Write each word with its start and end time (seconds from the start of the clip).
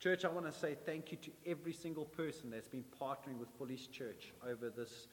Church, 0.00 0.24
I 0.24 0.28
want 0.28 0.46
to 0.46 0.52
say 0.52 0.76
thank 0.86 1.10
you 1.10 1.18
to 1.22 1.30
every 1.44 1.72
single 1.72 2.04
person 2.04 2.50
that's 2.50 2.68
been 2.68 2.84
partnering 3.02 3.38
with 3.40 3.48
Fully's 3.58 3.88
Church 3.88 4.32
over 4.48 4.70
this 4.70 5.08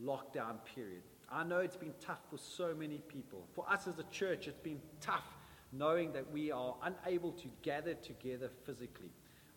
lockdown 0.00 0.58
period. 0.72 1.02
I 1.32 1.42
know 1.42 1.58
it's 1.58 1.76
been 1.76 1.94
tough 2.00 2.20
for 2.30 2.38
so 2.38 2.72
many 2.72 2.98
people. 2.98 3.48
For 3.54 3.68
us 3.68 3.88
as 3.88 3.98
a 3.98 4.04
church, 4.04 4.46
it's 4.46 4.60
been 4.60 4.80
tough 5.00 5.24
knowing 5.72 6.12
that 6.12 6.30
we 6.30 6.52
are 6.52 6.76
unable 6.84 7.32
to 7.32 7.48
gather 7.62 7.94
together 7.94 8.50
physically. 8.64 9.10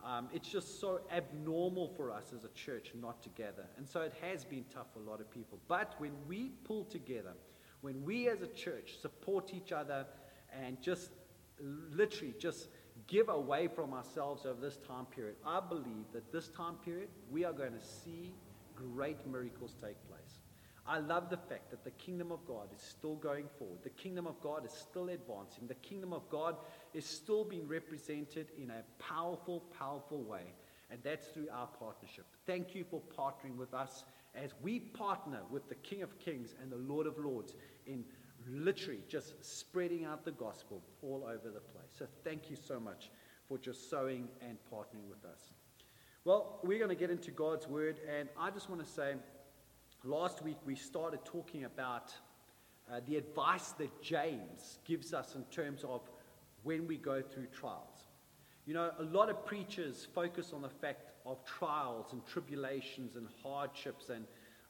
Um, 0.04 0.28
it's 0.34 0.50
just 0.50 0.82
so 0.82 1.02
abnormal 1.12 1.90
for 1.96 2.12
us 2.12 2.34
as 2.36 2.44
a 2.44 2.50
church 2.50 2.94
not 3.00 3.22
to 3.24 3.30
gather. 3.30 3.66
And 3.78 3.88
so 3.88 4.02
it 4.02 4.14
has 4.22 4.44
been 4.44 4.66
tough 4.74 4.88
for 4.92 5.02
a 5.02 5.10
lot 5.10 5.22
of 5.22 5.30
people. 5.30 5.60
But 5.68 5.94
when 6.00 6.14
we 6.28 6.50
pull 6.64 6.86
together, 6.86 7.34
when 7.82 8.04
we 8.04 8.28
as 8.28 8.42
a 8.42 8.48
church 8.48 8.96
support 9.00 9.54
each 9.54 9.72
other 9.72 10.08
and 10.52 10.82
just 10.82 11.12
literally 11.60 12.34
just 12.40 12.70
give 13.08 13.30
away 13.30 13.68
from 13.68 13.94
ourselves 13.94 14.46
over 14.46 14.60
this 14.60 14.78
time 14.88 15.06
period, 15.06 15.36
I 15.46 15.60
believe 15.60 16.06
that 16.14 16.32
this 16.32 16.50
time 16.50 16.76
period 16.86 17.10
we 17.32 17.44
are 17.46 17.54
going 17.54 17.74
to 17.74 17.86
see 17.86 18.34
great 18.76 19.26
miracles 19.28 19.76
take 19.82 19.98
place. 20.08 20.40
I 20.86 21.00
love 21.00 21.30
the 21.30 21.38
fact 21.38 21.72
that 21.72 21.86
the 21.86 21.92
kingdom 21.92 22.32
of 22.32 22.46
God 22.46 22.68
is 22.76 22.82
still 22.82 23.16
going 23.16 23.48
forward. 23.58 23.80
The 23.84 23.90
kingdom 23.90 24.28
of 24.28 24.42
God 24.42 24.66
is 24.66 24.72
still 24.74 25.10
advancing. 25.10 25.68
The 25.68 25.76
kingdom 25.76 26.12
of 26.12 26.30
God 26.30 26.58
is 26.94 27.06
still 27.06 27.46
being 27.46 27.68
represented 27.68 28.48
in 28.58 28.70
a 28.70 28.84
powerful, 29.00 29.64
powerful 29.78 30.22
way. 30.22 30.54
And 30.92 31.00
that's 31.02 31.28
through 31.28 31.48
our 31.54 31.68
partnership. 31.68 32.26
Thank 32.46 32.76
you 32.76 32.84
for 32.84 33.02
partnering 33.18 33.56
with 33.56 33.74
us 33.74 34.04
as 34.36 34.52
we 34.62 34.80
partner 34.80 35.40
with 35.50 35.70
the 35.70 35.76
King 35.76 36.02
of 36.02 36.20
Kings 36.20 36.54
and 36.62 36.70
the 36.70 36.78
Lord 36.78 37.08
of 37.08 37.18
Lords 37.18 37.56
in 37.88 38.04
literally 38.50 39.04
just 39.08 39.34
spreading 39.44 40.06
out 40.06 40.26
the 40.26 40.32
gospel 40.32 40.82
all 41.02 41.24
over 41.26 41.50
the 41.50 41.60
place. 41.60 41.92
So 41.98 42.06
thank 42.24 42.50
you 42.50 42.56
so 42.56 42.80
much 42.80 43.10
for 43.48 43.58
just 43.58 43.90
sowing 43.90 44.28
and 44.42 44.58
partnering 44.72 45.10
with 45.10 45.26
us. 45.26 45.52
Well, 46.26 46.60
we're 46.64 46.78
going 46.78 46.90
to 46.90 46.96
get 46.96 47.10
into 47.10 47.32
God's 47.32 47.68
word, 47.68 48.00
and 48.10 48.30
I 48.40 48.50
just 48.50 48.70
want 48.70 48.84
to 48.84 48.90
say 48.90 49.16
last 50.04 50.42
week 50.42 50.58
we 50.66 50.76
started 50.76 51.20
talking 51.26 51.66
about 51.66 52.14
uh, 52.92 53.02
the 53.06 53.18
advice 53.18 53.72
that 53.74 54.02
James 54.02 54.80
gives 54.86 55.14
us 55.14 55.36
in 55.36 55.44
terms 55.46 55.84
of 55.84 56.02
when 56.64 56.88
we 56.88 56.98
go 56.98 57.22
through 57.22 57.48
trials. 57.48 58.08
You 58.66 58.74
know, 58.74 58.92
a 58.98 59.04
lot 59.04 59.30
of 59.30 59.46
preachers 59.46 60.08
focus 60.16 60.54
on 60.54 60.62
the 60.62 60.70
fact 60.70 61.12
of 61.26 61.44
trials 61.46 62.14
and 62.14 62.26
tribulations 62.26 63.16
and 63.16 63.28
hardships 63.42 64.10
and 64.10 64.26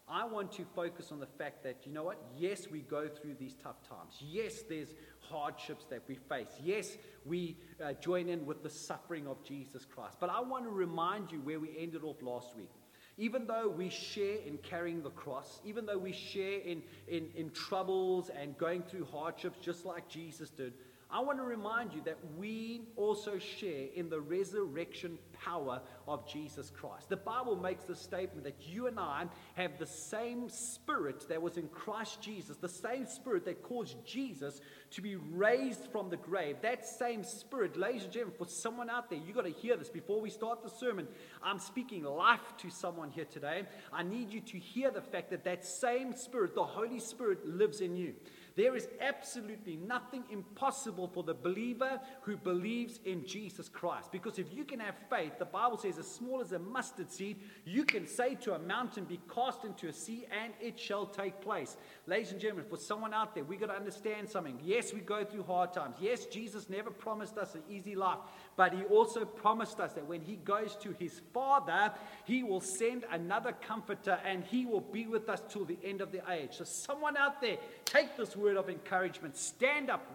I 0.07 0.25
want 0.25 0.51
to 0.53 0.65
focus 0.75 1.11
on 1.11 1.19
the 1.19 1.25
fact 1.25 1.63
that, 1.63 1.77
you 1.85 1.93
know 1.93 2.03
what? 2.03 2.21
Yes, 2.37 2.67
we 2.69 2.81
go 2.81 3.07
through 3.07 3.35
these 3.39 3.55
tough 3.63 3.81
times. 3.87 4.17
Yes, 4.19 4.63
there's 4.67 4.93
hardships 5.19 5.85
that 5.85 6.01
we 6.07 6.15
face. 6.15 6.59
Yes, 6.61 6.97
we 7.25 7.57
uh, 7.83 7.93
join 7.93 8.27
in 8.27 8.45
with 8.45 8.63
the 8.63 8.69
suffering 8.69 9.27
of 9.27 9.41
Jesus 9.43 9.85
Christ. 9.85 10.17
But 10.19 10.29
I 10.29 10.41
want 10.41 10.65
to 10.65 10.69
remind 10.69 11.31
you 11.31 11.39
where 11.39 11.59
we 11.59 11.75
ended 11.77 12.03
off 12.03 12.21
last 12.21 12.55
week. 12.55 12.69
Even 13.17 13.45
though 13.45 13.69
we 13.69 13.89
share 13.89 14.37
in 14.45 14.57
carrying 14.57 15.03
the 15.03 15.11
cross, 15.11 15.61
even 15.63 15.85
though 15.85 15.99
we 15.99 16.11
share 16.11 16.59
in, 16.59 16.81
in, 17.07 17.29
in 17.35 17.51
troubles 17.51 18.29
and 18.29 18.57
going 18.57 18.81
through 18.81 19.05
hardships 19.05 19.59
just 19.61 19.85
like 19.85 20.09
Jesus 20.09 20.49
did, 20.49 20.73
I 21.11 21.19
want 21.19 21.37
to 21.37 21.43
remind 21.43 21.93
you 21.93 22.01
that 22.05 22.17
we 22.37 22.81
also 22.95 23.37
share 23.37 23.87
in 23.95 24.09
the 24.09 24.19
resurrection 24.19 25.17
power 25.33 25.81
of 26.07 26.27
Jesus 26.27 26.71
Christ. 26.71 27.09
The 27.09 27.17
Bible 27.17 27.55
makes 27.55 27.83
the 27.83 27.95
statement 27.95 28.43
that 28.45 28.55
you 28.67 28.87
and 28.87 28.99
I 28.99 29.25
have 29.55 29.77
the 29.77 29.85
same 29.85 30.49
spirit 30.49 31.27
that 31.29 31.41
was 31.41 31.57
in 31.57 31.67
Christ 31.67 32.21
Jesus, 32.21 32.57
the 32.57 32.69
same 32.69 33.05
spirit 33.05 33.45
that 33.45 33.61
caused 33.61 34.03
Jesus 34.05 34.59
to 34.91 35.01
be 35.01 35.15
raised 35.15 35.87
from 35.91 36.09
the 36.09 36.17
grave. 36.17 36.57
That 36.61 36.87
same 36.87 37.23
spirit, 37.23 37.77
ladies 37.77 38.03
and 38.03 38.11
gentlemen, 38.11 38.37
for 38.37 38.47
someone 38.47 38.89
out 38.89 39.09
there, 39.09 39.19
you 39.19 39.33
got 39.33 39.45
to 39.45 39.51
hear 39.51 39.77
this 39.77 39.89
before 39.89 40.21
we 40.21 40.29
start 40.29 40.63
the 40.63 40.69
sermon. 40.69 41.07
I'm 41.43 41.59
speaking 41.59 42.03
life 42.03 42.53
to 42.59 42.69
someone 42.69 43.11
here 43.11 43.25
today. 43.25 43.63
I 43.91 44.03
need 44.03 44.31
you 44.31 44.41
to 44.41 44.57
hear 44.57 44.91
the 44.91 45.01
fact 45.01 45.29
that 45.31 45.43
that 45.43 45.65
same 45.65 46.15
spirit, 46.15 46.55
the 46.55 46.63
Holy 46.63 46.99
Spirit, 46.99 47.47
lives 47.47 47.81
in 47.81 47.95
you. 47.95 48.15
There 48.55 48.75
is 48.75 48.87
absolutely 49.01 49.77
nothing 49.77 50.23
impossible 50.31 51.07
for 51.07 51.23
the 51.23 51.33
believer 51.33 51.99
who 52.21 52.37
believes 52.37 52.99
in 53.03 53.25
Jesus 53.25 53.67
Christ. 53.67 54.11
Because 54.11 54.37
if 54.37 54.53
you 54.53 54.63
can 54.63 54.79
have 54.79 54.95
faith, 55.09 55.39
the 55.39 55.45
Bible 55.45 55.77
says, 55.77 55.97
as 55.97 56.07
small 56.07 56.39
as 56.39 56.51
a 56.51 56.59
mustard 56.59 57.11
seed, 57.11 57.39
you 57.65 57.83
can 57.83 58.05
say 58.05 58.35
to 58.35 58.53
a 58.53 58.59
mountain, 58.59 59.05
Be 59.05 59.19
cast 59.33 59.63
into 59.65 59.87
a 59.87 59.93
sea, 59.93 60.27
and 60.43 60.53
it 60.61 60.79
shall 60.79 61.07
take 61.07 61.41
place. 61.41 61.77
Ladies 62.05 62.31
and 62.31 62.39
gentlemen, 62.39 62.65
for 62.69 62.77
someone 62.77 63.13
out 63.13 63.33
there, 63.33 63.43
we've 63.43 63.59
got 63.59 63.67
to 63.67 63.75
understand 63.75 64.29
something. 64.29 64.59
Yes, 64.63 64.93
we 64.93 64.99
go 64.99 65.25
through 65.25 65.43
hard 65.43 65.73
times. 65.73 65.95
Yes, 65.99 66.25
Jesus 66.25 66.69
never 66.69 66.91
promised 66.91 67.39
us 67.39 67.55
an 67.55 67.63
easy 67.67 67.95
life, 67.95 68.19
but 68.55 68.73
he 68.73 68.83
also 68.83 69.25
promised 69.25 69.79
us 69.79 69.93
that 69.93 70.07
when 70.07 70.21
he 70.21 70.35
goes 70.35 70.75
to 70.77 70.95
his 70.99 71.21
Father, 71.33 71.91
he 72.25 72.43
will 72.43 72.61
send 72.61 73.05
another 73.11 73.51
comforter 73.51 74.19
and 74.23 74.43
he 74.43 74.65
will 74.65 74.81
be 74.81 75.07
with 75.07 75.27
us 75.29 75.41
till 75.49 75.65
the 75.65 75.77
end 75.83 76.01
of 76.01 76.11
the 76.11 76.21
age. 76.31 76.51
So, 76.53 76.63
someone 76.63 77.17
out 77.17 77.41
there, 77.41 77.57
take 77.85 78.15
this 78.15 78.35
word 78.35 78.57
of 78.57 78.69
encouragement. 78.69 79.37
Stand 79.37 79.89
up, 79.89 80.05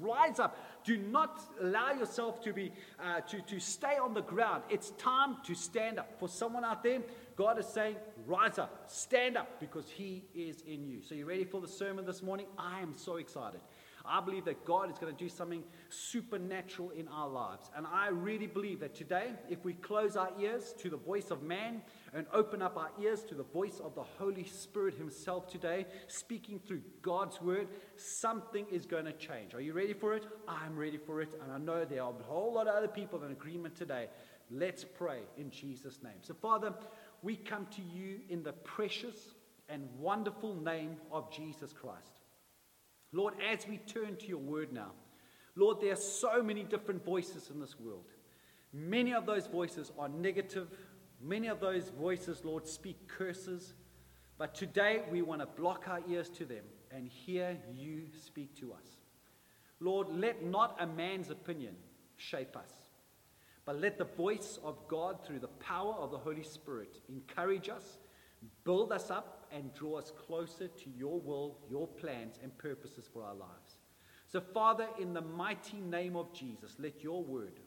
rise 0.00 0.38
up. 0.40 0.58
Do 0.84 0.96
not 0.96 1.40
allow 1.60 1.92
yourself 1.92 2.42
to 2.44 2.52
be 2.52 2.72
uh, 3.02 3.20
to, 3.20 3.40
to 3.42 3.60
stay 3.60 3.96
on 3.96 4.14
the 4.14 4.22
ground. 4.22 4.62
It's 4.68 4.90
time 4.90 5.36
to 5.44 5.54
stand 5.54 5.98
up. 5.98 6.18
For 6.18 6.28
someone 6.28 6.64
out 6.64 6.82
there, 6.82 7.00
God 7.36 7.58
is 7.58 7.66
saying, 7.66 7.96
rise 8.26 8.58
up, 8.58 8.84
stand 8.86 9.36
up, 9.36 9.60
because 9.60 9.90
He 9.90 10.24
is 10.34 10.62
in 10.66 10.88
you. 10.88 11.02
So, 11.02 11.14
you 11.14 11.26
ready 11.26 11.44
for 11.44 11.60
the 11.60 11.68
sermon 11.68 12.04
this 12.04 12.22
morning? 12.22 12.46
I 12.58 12.80
am 12.80 12.94
so 12.96 13.16
excited. 13.16 13.60
I 14.08 14.20
believe 14.20 14.44
that 14.46 14.64
God 14.64 14.90
is 14.90 14.98
going 14.98 15.14
to 15.14 15.18
do 15.18 15.28
something 15.28 15.62
supernatural 15.88 16.90
in 16.90 17.08
our 17.08 17.28
lives. 17.28 17.70
And 17.76 17.86
I 17.86 18.08
really 18.08 18.46
believe 18.46 18.80
that 18.80 18.94
today, 18.94 19.32
if 19.48 19.64
we 19.64 19.74
close 19.74 20.16
our 20.16 20.30
ears 20.40 20.74
to 20.78 20.90
the 20.90 20.96
voice 20.96 21.30
of 21.30 21.42
man 21.42 21.82
and 22.14 22.26
open 22.32 22.62
up 22.62 22.76
our 22.76 22.90
ears 23.00 23.22
to 23.24 23.34
the 23.34 23.42
voice 23.42 23.80
of 23.82 23.94
the 23.94 24.02
Holy 24.02 24.44
Spirit 24.44 24.94
Himself 24.94 25.48
today, 25.48 25.86
speaking 26.08 26.60
through 26.66 26.82
God's 27.02 27.40
word, 27.40 27.68
something 27.96 28.66
is 28.70 28.86
going 28.86 29.04
to 29.04 29.12
change. 29.12 29.54
Are 29.54 29.60
you 29.60 29.72
ready 29.72 29.92
for 29.92 30.14
it? 30.14 30.26
I'm 30.48 30.76
ready 30.76 30.98
for 30.98 31.20
it. 31.20 31.28
And 31.42 31.52
I 31.52 31.58
know 31.58 31.84
there 31.84 32.02
are 32.02 32.12
a 32.12 32.22
whole 32.24 32.54
lot 32.54 32.68
of 32.68 32.74
other 32.74 32.88
people 32.88 33.22
in 33.24 33.32
agreement 33.32 33.76
today. 33.76 34.08
Let's 34.50 34.84
pray 34.84 35.20
in 35.36 35.50
Jesus' 35.50 35.98
name. 36.02 36.18
So, 36.22 36.34
Father, 36.34 36.72
we 37.22 37.36
come 37.36 37.66
to 37.76 37.82
you 37.82 38.20
in 38.28 38.42
the 38.42 38.52
precious 38.52 39.34
and 39.68 39.88
wonderful 39.98 40.54
name 40.54 40.96
of 41.10 41.32
Jesus 41.32 41.72
Christ. 41.72 42.15
Lord, 43.12 43.34
as 43.52 43.66
we 43.66 43.78
turn 43.78 44.16
to 44.16 44.26
your 44.26 44.38
word 44.38 44.72
now, 44.72 44.92
Lord, 45.54 45.80
there 45.80 45.92
are 45.92 45.96
so 45.96 46.42
many 46.42 46.62
different 46.64 47.04
voices 47.04 47.50
in 47.52 47.60
this 47.60 47.78
world. 47.80 48.04
Many 48.72 49.14
of 49.14 49.24
those 49.24 49.46
voices 49.46 49.90
are 49.98 50.08
negative. 50.08 50.68
Many 51.22 51.48
of 51.48 51.60
those 51.60 51.88
voices, 51.88 52.44
Lord, 52.44 52.66
speak 52.66 53.08
curses. 53.08 53.74
But 54.38 54.54
today 54.54 55.02
we 55.10 55.22
want 55.22 55.40
to 55.40 55.46
block 55.46 55.84
our 55.88 56.00
ears 56.08 56.28
to 56.30 56.44
them 56.44 56.64
and 56.90 57.08
hear 57.08 57.56
you 57.74 58.02
speak 58.22 58.54
to 58.60 58.72
us. 58.72 58.98
Lord, 59.80 60.08
let 60.10 60.44
not 60.44 60.76
a 60.80 60.86
man's 60.86 61.30
opinion 61.30 61.74
shape 62.16 62.56
us, 62.56 62.72
but 63.64 63.80
let 63.80 63.98
the 63.98 64.04
voice 64.04 64.58
of 64.62 64.76
God 64.88 65.24
through 65.24 65.40
the 65.40 65.48
power 65.48 65.94
of 65.94 66.10
the 66.10 66.18
Holy 66.18 66.42
Spirit 66.42 66.98
encourage 67.08 67.68
us, 67.68 67.98
build 68.64 68.92
us 68.92 69.10
up, 69.10 69.35
and 69.52 69.74
draw 69.74 69.98
us 69.98 70.12
closer 70.26 70.68
to 70.68 70.90
your 70.96 71.20
will, 71.20 71.58
your 71.70 71.86
plans, 71.86 72.38
and 72.42 72.56
purposes 72.58 73.08
for 73.12 73.22
our 73.22 73.34
lives. 73.34 73.78
So, 74.26 74.40
Father, 74.40 74.88
in 75.00 75.14
the 75.14 75.20
mighty 75.20 75.80
name 75.80 76.16
of 76.16 76.32
Jesus, 76.32 76.76
let 76.78 77.02
your 77.02 77.22
word 77.22 77.60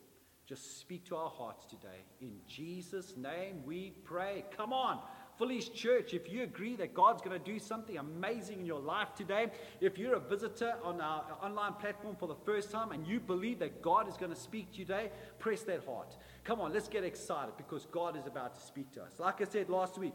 just 0.45 0.79
speak 0.79 1.05
to 1.05 1.15
our 1.15 1.29
hearts 1.29 1.65
today. 1.65 2.03
In 2.21 2.31
Jesus' 2.47 3.15
name 3.15 3.63
we 3.65 3.93
pray. 4.03 4.45
Come 4.57 4.73
on. 4.73 4.99
Fully's 5.37 5.69
Church, 5.69 6.13
if 6.13 6.29
you 6.29 6.43
agree 6.43 6.75
that 6.75 6.93
God's 6.93 7.21
going 7.21 7.39
to 7.39 7.51
do 7.51 7.59
something 7.59 7.97
amazing 7.97 8.59
in 8.59 8.65
your 8.65 8.81
life 8.81 9.13
today, 9.15 9.47
if 9.79 9.97
you're 9.97 10.15
a 10.15 10.19
visitor 10.19 10.73
on 10.83 10.99
our 10.99 11.23
online 11.41 11.73
platform 11.73 12.17
for 12.19 12.27
the 12.27 12.35
first 12.45 12.71
time 12.71 12.91
and 12.91 13.07
you 13.07 13.21
believe 13.21 13.59
that 13.59 13.81
God 13.81 14.09
is 14.09 14.17
going 14.17 14.33
to 14.33 14.37
speak 14.37 14.73
to 14.73 14.79
you 14.79 14.85
today, 14.85 15.11
press 15.37 15.61
that 15.61 15.85
heart. 15.85 16.17
Come 16.43 16.59
on, 16.59 16.73
let's 16.73 16.89
get 16.89 17.05
excited 17.05 17.53
because 17.55 17.85
God 17.85 18.17
is 18.17 18.27
about 18.27 18.55
to 18.55 18.61
speak 18.61 18.91
to 18.93 19.03
us. 19.03 19.13
Like 19.17 19.39
I 19.39 19.45
said 19.45 19.69
last 19.69 19.97
week, 19.97 20.13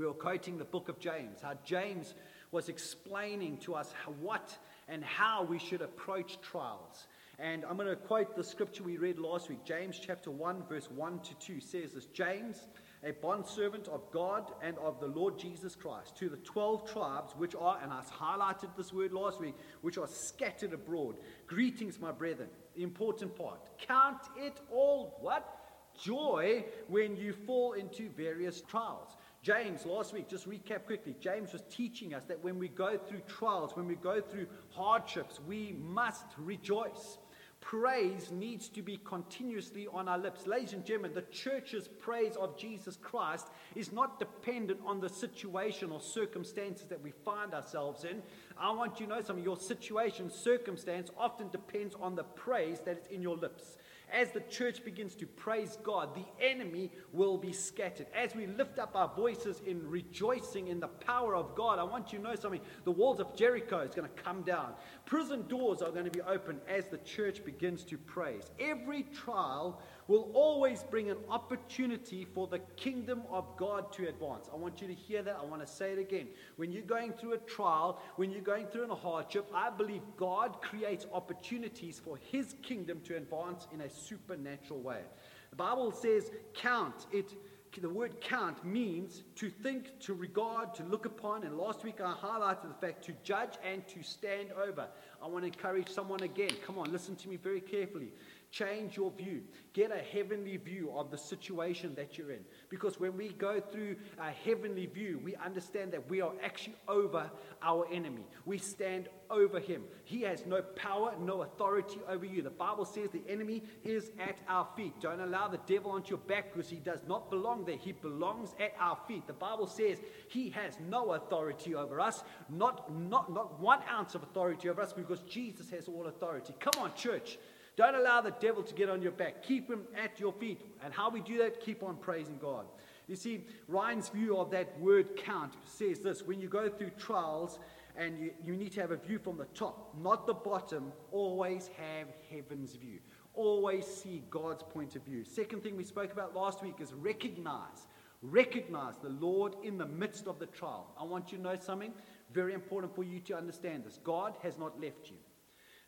we 0.00 0.06
were 0.06 0.14
quoting 0.14 0.56
the 0.56 0.64
book 0.64 0.88
of 0.88 0.98
James, 0.98 1.42
how 1.42 1.52
James 1.62 2.14
was 2.52 2.70
explaining 2.70 3.58
to 3.58 3.74
us 3.74 3.92
what 4.18 4.56
and 4.88 5.04
how 5.04 5.42
we 5.44 5.58
should 5.58 5.82
approach 5.82 6.40
trials. 6.40 7.06
And 7.38 7.66
I'm 7.66 7.76
going 7.76 7.88
to 7.88 7.96
quote 7.96 8.34
the 8.34 8.42
scripture 8.42 8.82
we 8.82 8.96
read 8.96 9.18
last 9.18 9.50
week. 9.50 9.62
James 9.62 10.00
chapter 10.02 10.30
1, 10.30 10.62
verse 10.70 10.90
1 10.90 11.20
to 11.20 11.34
2 11.34 11.60
says 11.60 11.92
this 11.92 12.06
James, 12.06 12.66
a 13.04 13.12
bondservant 13.12 13.88
of 13.88 14.10
God 14.10 14.50
and 14.62 14.78
of 14.78 15.00
the 15.00 15.06
Lord 15.06 15.38
Jesus 15.38 15.74
Christ, 15.74 16.16
to 16.16 16.30
the 16.30 16.38
12 16.38 16.90
tribes 16.90 17.34
which 17.36 17.54
are, 17.54 17.78
and 17.82 17.92
I 17.92 18.00
highlighted 18.10 18.74
this 18.78 18.94
word 18.94 19.12
last 19.12 19.38
week, 19.38 19.54
which 19.82 19.98
are 19.98 20.08
scattered 20.08 20.72
abroad. 20.72 21.16
Greetings, 21.46 22.00
my 22.00 22.10
brethren. 22.10 22.48
The 22.74 22.84
important 22.84 23.36
part. 23.36 23.68
Count 23.78 24.22
it 24.38 24.60
all 24.70 25.18
what? 25.20 25.58
Joy 26.02 26.64
when 26.88 27.16
you 27.16 27.34
fall 27.34 27.74
into 27.74 28.08
various 28.10 28.62
trials. 28.62 29.10
James, 29.42 29.86
last 29.86 30.12
week, 30.12 30.28
just 30.28 30.48
recap 30.48 30.84
quickly. 30.84 31.16
James 31.18 31.54
was 31.54 31.62
teaching 31.70 32.12
us 32.12 32.24
that 32.24 32.44
when 32.44 32.58
we 32.58 32.68
go 32.68 32.98
through 32.98 33.22
trials, 33.26 33.74
when 33.74 33.86
we 33.86 33.94
go 33.94 34.20
through 34.20 34.46
hardships, 34.70 35.40
we 35.46 35.74
must 35.80 36.26
rejoice. 36.36 37.16
praise 37.60 38.30
needs 38.30 38.68
to 38.68 38.82
be 38.82 38.98
continuously 39.04 39.86
on 39.92 40.08
our 40.08 40.18
lips. 40.18 40.46
Ladies 40.46 40.72
and 40.72 40.84
gentlemen, 40.84 41.12
the 41.14 41.22
church's 41.22 41.88
praise 41.88 42.36
of 42.36 42.56
Jesus 42.58 42.96
Christ 42.96 43.48
is 43.74 43.92
not 43.92 44.18
dependent 44.18 44.80
on 44.84 45.00
the 45.00 45.08
situation 45.08 45.90
or 45.90 46.00
circumstances 46.00 46.86
that 46.88 47.02
we 47.02 47.10
find 47.10 47.54
ourselves 47.54 48.04
in. 48.04 48.22
I 48.58 48.72
want 48.72 48.98
you 48.98 49.06
to 49.06 49.14
know 49.14 49.22
something. 49.22 49.44
Your 49.44 49.58
situation, 49.58 50.30
circumstance 50.30 51.10
often 51.18 51.48
depends 51.50 51.94
on 52.00 52.14
the 52.14 52.24
praise 52.24 52.80
that 52.80 52.98
is 52.98 53.06
in 53.06 53.22
your 53.22 53.36
lips. 53.36 53.76
As 54.12 54.30
the 54.30 54.40
church 54.40 54.84
begins 54.84 55.14
to 55.16 55.26
praise 55.26 55.78
God, 55.82 56.14
the 56.14 56.24
enemy 56.44 56.90
will 57.12 57.38
be 57.38 57.52
scattered. 57.52 58.06
As 58.14 58.34
we 58.34 58.46
lift 58.46 58.78
up 58.78 58.94
our 58.94 59.12
voices 59.14 59.60
in 59.66 59.88
rejoicing 59.88 60.68
in 60.68 60.80
the 60.80 60.88
power 60.88 61.34
of 61.36 61.54
God, 61.54 61.78
I 61.78 61.84
want 61.84 62.12
you 62.12 62.18
to 62.18 62.24
know 62.24 62.34
something. 62.34 62.60
The 62.84 62.90
walls 62.90 63.20
of 63.20 63.34
Jericho 63.36 63.80
is 63.80 63.94
going 63.94 64.08
to 64.08 64.22
come 64.22 64.42
down. 64.42 64.74
Prison 65.06 65.46
doors 65.48 65.82
are 65.82 65.90
going 65.90 66.04
to 66.04 66.10
be 66.10 66.22
open 66.22 66.60
as 66.68 66.86
the 66.86 66.98
church 66.98 67.44
begins 67.44 67.84
to 67.84 67.98
praise. 67.98 68.50
Every 68.58 69.04
trial 69.04 69.82
will 70.10 70.28
always 70.34 70.82
bring 70.82 71.08
an 71.08 71.16
opportunity 71.28 72.24
for 72.24 72.48
the 72.48 72.58
kingdom 72.76 73.22
of 73.30 73.56
God 73.56 73.92
to 73.92 74.08
advance. 74.08 74.48
I 74.52 74.56
want 74.56 74.82
you 74.82 74.88
to 74.88 74.94
hear 74.94 75.22
that. 75.22 75.38
I 75.40 75.44
want 75.44 75.64
to 75.64 75.72
say 75.72 75.92
it 75.92 76.00
again. 76.00 76.26
When 76.56 76.72
you're 76.72 76.82
going 76.82 77.12
through 77.12 77.34
a 77.34 77.38
trial, 77.38 78.02
when 78.16 78.32
you're 78.32 78.40
going 78.40 78.66
through 78.66 78.90
a 78.90 78.94
hardship, 78.94 79.48
I 79.54 79.70
believe 79.70 80.02
God 80.16 80.60
creates 80.62 81.06
opportunities 81.12 82.00
for 82.04 82.16
his 82.16 82.56
kingdom 82.60 83.00
to 83.04 83.16
advance 83.16 83.68
in 83.72 83.82
a 83.82 83.88
supernatural 83.88 84.80
way. 84.80 85.02
The 85.50 85.56
Bible 85.56 85.92
says, 85.92 86.32
count 86.54 87.06
it 87.12 87.32
the 87.80 87.88
word 87.88 88.20
count 88.20 88.64
means 88.64 89.22
to 89.36 89.48
think, 89.48 90.00
to 90.00 90.12
regard, 90.12 90.74
to 90.74 90.82
look 90.82 91.06
upon. 91.06 91.44
And 91.44 91.56
last 91.56 91.84
week 91.84 92.00
I 92.00 92.12
highlighted 92.12 92.68
the 92.68 92.86
fact 92.86 93.04
to 93.04 93.12
judge 93.22 93.54
and 93.64 93.86
to 93.88 94.02
stand 94.02 94.48
over. 94.52 94.86
I 95.22 95.26
want 95.28 95.44
to 95.44 95.46
encourage 95.46 95.88
someone 95.88 96.22
again. 96.22 96.50
Come 96.66 96.78
on, 96.78 96.92
listen 96.92 97.16
to 97.16 97.28
me 97.28 97.36
very 97.36 97.60
carefully. 97.60 98.12
Change 98.50 98.96
your 98.96 99.12
view. 99.12 99.42
Get 99.74 99.92
a 99.92 99.98
heavenly 99.98 100.56
view 100.56 100.90
of 100.96 101.12
the 101.12 101.16
situation 101.16 101.94
that 101.94 102.18
you're 102.18 102.32
in. 102.32 102.44
Because 102.68 102.98
when 102.98 103.16
we 103.16 103.28
go 103.28 103.60
through 103.60 103.94
a 104.18 104.30
heavenly 104.30 104.86
view, 104.86 105.20
we 105.22 105.36
understand 105.36 105.92
that 105.92 106.10
we 106.10 106.20
are 106.20 106.32
actually 106.42 106.74
over 106.88 107.30
our 107.62 107.86
enemy. 107.92 108.26
We 108.46 108.58
stand 108.58 109.08
over 109.30 109.60
him. 109.60 109.84
He 110.04 110.22
has 110.22 110.46
no 110.46 110.62
power, 110.62 111.14
no 111.20 111.42
authority 111.42 112.00
over 112.08 112.24
you. 112.24 112.42
The 112.42 112.50
Bible 112.50 112.84
says 112.84 113.10
the 113.12 113.22
enemy 113.28 113.62
is 113.84 114.10
at 114.18 114.38
our 114.48 114.66
feet. 114.76 114.94
Don't 115.00 115.20
allow 115.20 115.46
the 115.46 115.60
devil 115.68 115.92
onto 115.92 116.10
your 116.10 116.18
back 116.18 116.52
because 116.52 116.68
he 116.68 116.80
does 116.80 117.02
not 117.06 117.30
belong 117.30 117.64
there. 117.64 117.76
He 117.76 117.92
belongs 117.92 118.56
at 118.58 118.74
our 118.80 118.98
feet. 119.06 119.28
The 119.28 119.32
Bible 119.32 119.68
says 119.68 119.98
he 120.28 120.50
has 120.50 120.76
no 120.88 121.12
authority 121.12 121.76
over 121.76 122.00
us, 122.00 122.24
not, 122.48 122.92
not, 122.92 123.32
not 123.32 123.60
one 123.60 123.80
ounce 123.88 124.16
of 124.16 124.24
authority 124.24 124.68
over 124.68 124.82
us 124.82 124.92
because 124.92 125.20
Jesus 125.20 125.70
has 125.70 125.86
all 125.86 126.08
authority. 126.08 126.52
Come 126.58 126.82
on, 126.82 126.92
church. 126.96 127.38
Don't 127.80 127.94
allow 127.94 128.20
the 128.20 128.34
devil 128.42 128.62
to 128.62 128.74
get 128.74 128.90
on 128.90 129.00
your 129.00 129.10
back. 129.10 129.42
Keep 129.42 129.70
him 129.70 129.84
at 129.96 130.20
your 130.20 130.34
feet. 130.34 130.60
And 130.84 130.92
how 130.92 131.08
we 131.08 131.22
do 131.22 131.38
that? 131.38 131.62
Keep 131.62 131.82
on 131.82 131.96
praising 131.96 132.36
God. 132.36 132.66
You 133.08 133.16
see, 133.16 133.46
Ryan's 133.68 134.10
view 134.10 134.36
of 134.36 134.50
that 134.50 134.78
word 134.78 135.16
count 135.16 135.54
says 135.64 136.00
this 136.00 136.20
when 136.20 136.42
you 136.42 136.46
go 136.46 136.68
through 136.68 136.90
trials 136.98 137.58
and 137.96 138.20
you, 138.20 138.32
you 138.44 138.54
need 138.54 138.72
to 138.72 138.82
have 138.82 138.90
a 138.90 138.98
view 138.98 139.18
from 139.18 139.38
the 139.38 139.46
top, 139.54 139.94
not 139.98 140.26
the 140.26 140.34
bottom, 140.34 140.92
always 141.10 141.70
have 141.78 142.08
heaven's 142.30 142.74
view. 142.74 142.98
Always 143.32 143.86
see 143.86 144.24
God's 144.28 144.62
point 144.62 144.94
of 144.94 145.02
view. 145.02 145.24
Second 145.24 145.62
thing 145.62 145.74
we 145.74 145.84
spoke 145.84 146.12
about 146.12 146.36
last 146.36 146.62
week 146.62 146.74
is 146.80 146.92
recognize. 146.92 147.86
Recognize 148.20 148.98
the 149.02 149.08
Lord 149.08 149.56
in 149.62 149.78
the 149.78 149.86
midst 149.86 150.26
of 150.26 150.38
the 150.38 150.44
trial. 150.44 150.92
I 151.00 151.04
want 151.04 151.32
you 151.32 151.38
to 151.38 151.44
know 151.44 151.56
something 151.58 151.94
very 152.30 152.52
important 152.52 152.94
for 152.94 153.04
you 153.04 153.20
to 153.20 153.38
understand 153.38 153.84
this. 153.84 153.98
God 154.04 154.34
has 154.42 154.58
not 154.58 154.78
left 154.78 155.08
you. 155.08 155.16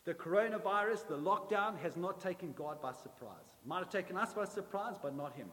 The 0.05 0.15
coronavirus, 0.15 1.07
the 1.07 1.17
lockdown, 1.17 1.79
has 1.81 1.97
not 1.97 2.21
taken 2.21 2.53
God 2.53 2.83
by 2.83 2.93
surprise. 2.93 3.57
Might 3.65 3.79
have 3.79 3.91
taken 3.91 4.17
us 4.17 4.33
by 4.33 4.45
surprise, 4.45 4.97
but 5.01 5.17
not 5.17 5.35
Him. 5.35 5.49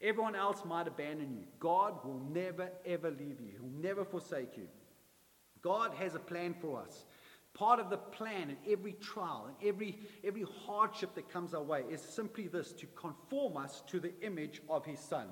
Everyone 0.00 0.34
else 0.34 0.62
might 0.64 0.88
abandon 0.88 1.34
you. 1.34 1.44
God 1.60 2.04
will 2.04 2.20
never, 2.30 2.70
ever 2.86 3.10
leave 3.10 3.40
you, 3.40 3.50
He'll 3.52 3.82
never 3.82 4.04
forsake 4.04 4.56
you. 4.56 4.68
God 5.60 5.92
has 5.94 6.14
a 6.14 6.18
plan 6.18 6.54
for 6.60 6.80
us. 6.80 7.04
Part 7.54 7.78
of 7.78 7.88
the 7.88 7.98
plan 7.98 8.50
in 8.50 8.72
every 8.72 8.94
trial 8.94 9.46
and 9.46 9.68
every, 9.68 10.00
every 10.24 10.44
hardship 10.66 11.14
that 11.14 11.30
comes 11.30 11.54
our 11.54 11.62
way 11.62 11.84
is 11.90 12.00
simply 12.00 12.48
this 12.48 12.72
to 12.72 12.86
conform 12.96 13.56
us 13.56 13.82
to 13.86 14.00
the 14.00 14.12
image 14.22 14.60
of 14.68 14.84
His 14.84 14.98
Son. 14.98 15.28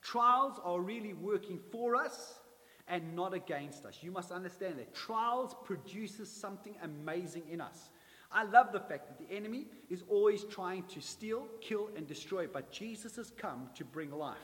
Trials 0.00 0.58
are 0.64 0.80
really 0.80 1.12
working 1.12 1.60
for 1.70 1.94
us 1.94 2.38
and 2.88 3.14
not 3.14 3.34
against 3.34 3.84
us. 3.84 3.98
You 4.02 4.10
must 4.10 4.32
understand 4.32 4.78
that 4.78 4.94
trials 4.94 5.54
produces 5.64 6.30
something 6.30 6.74
amazing 6.82 7.42
in 7.50 7.60
us. 7.60 7.90
I 8.30 8.44
love 8.44 8.72
the 8.72 8.80
fact 8.80 9.08
that 9.08 9.18
the 9.18 9.34
enemy 9.34 9.66
is 9.88 10.02
always 10.08 10.44
trying 10.44 10.82
to 10.84 11.00
steal, 11.00 11.46
kill, 11.60 11.88
and 11.96 12.06
destroy, 12.06 12.46
but 12.46 12.70
Jesus 12.70 13.16
has 13.16 13.30
come 13.30 13.70
to 13.74 13.84
bring 13.84 14.10
life. 14.10 14.36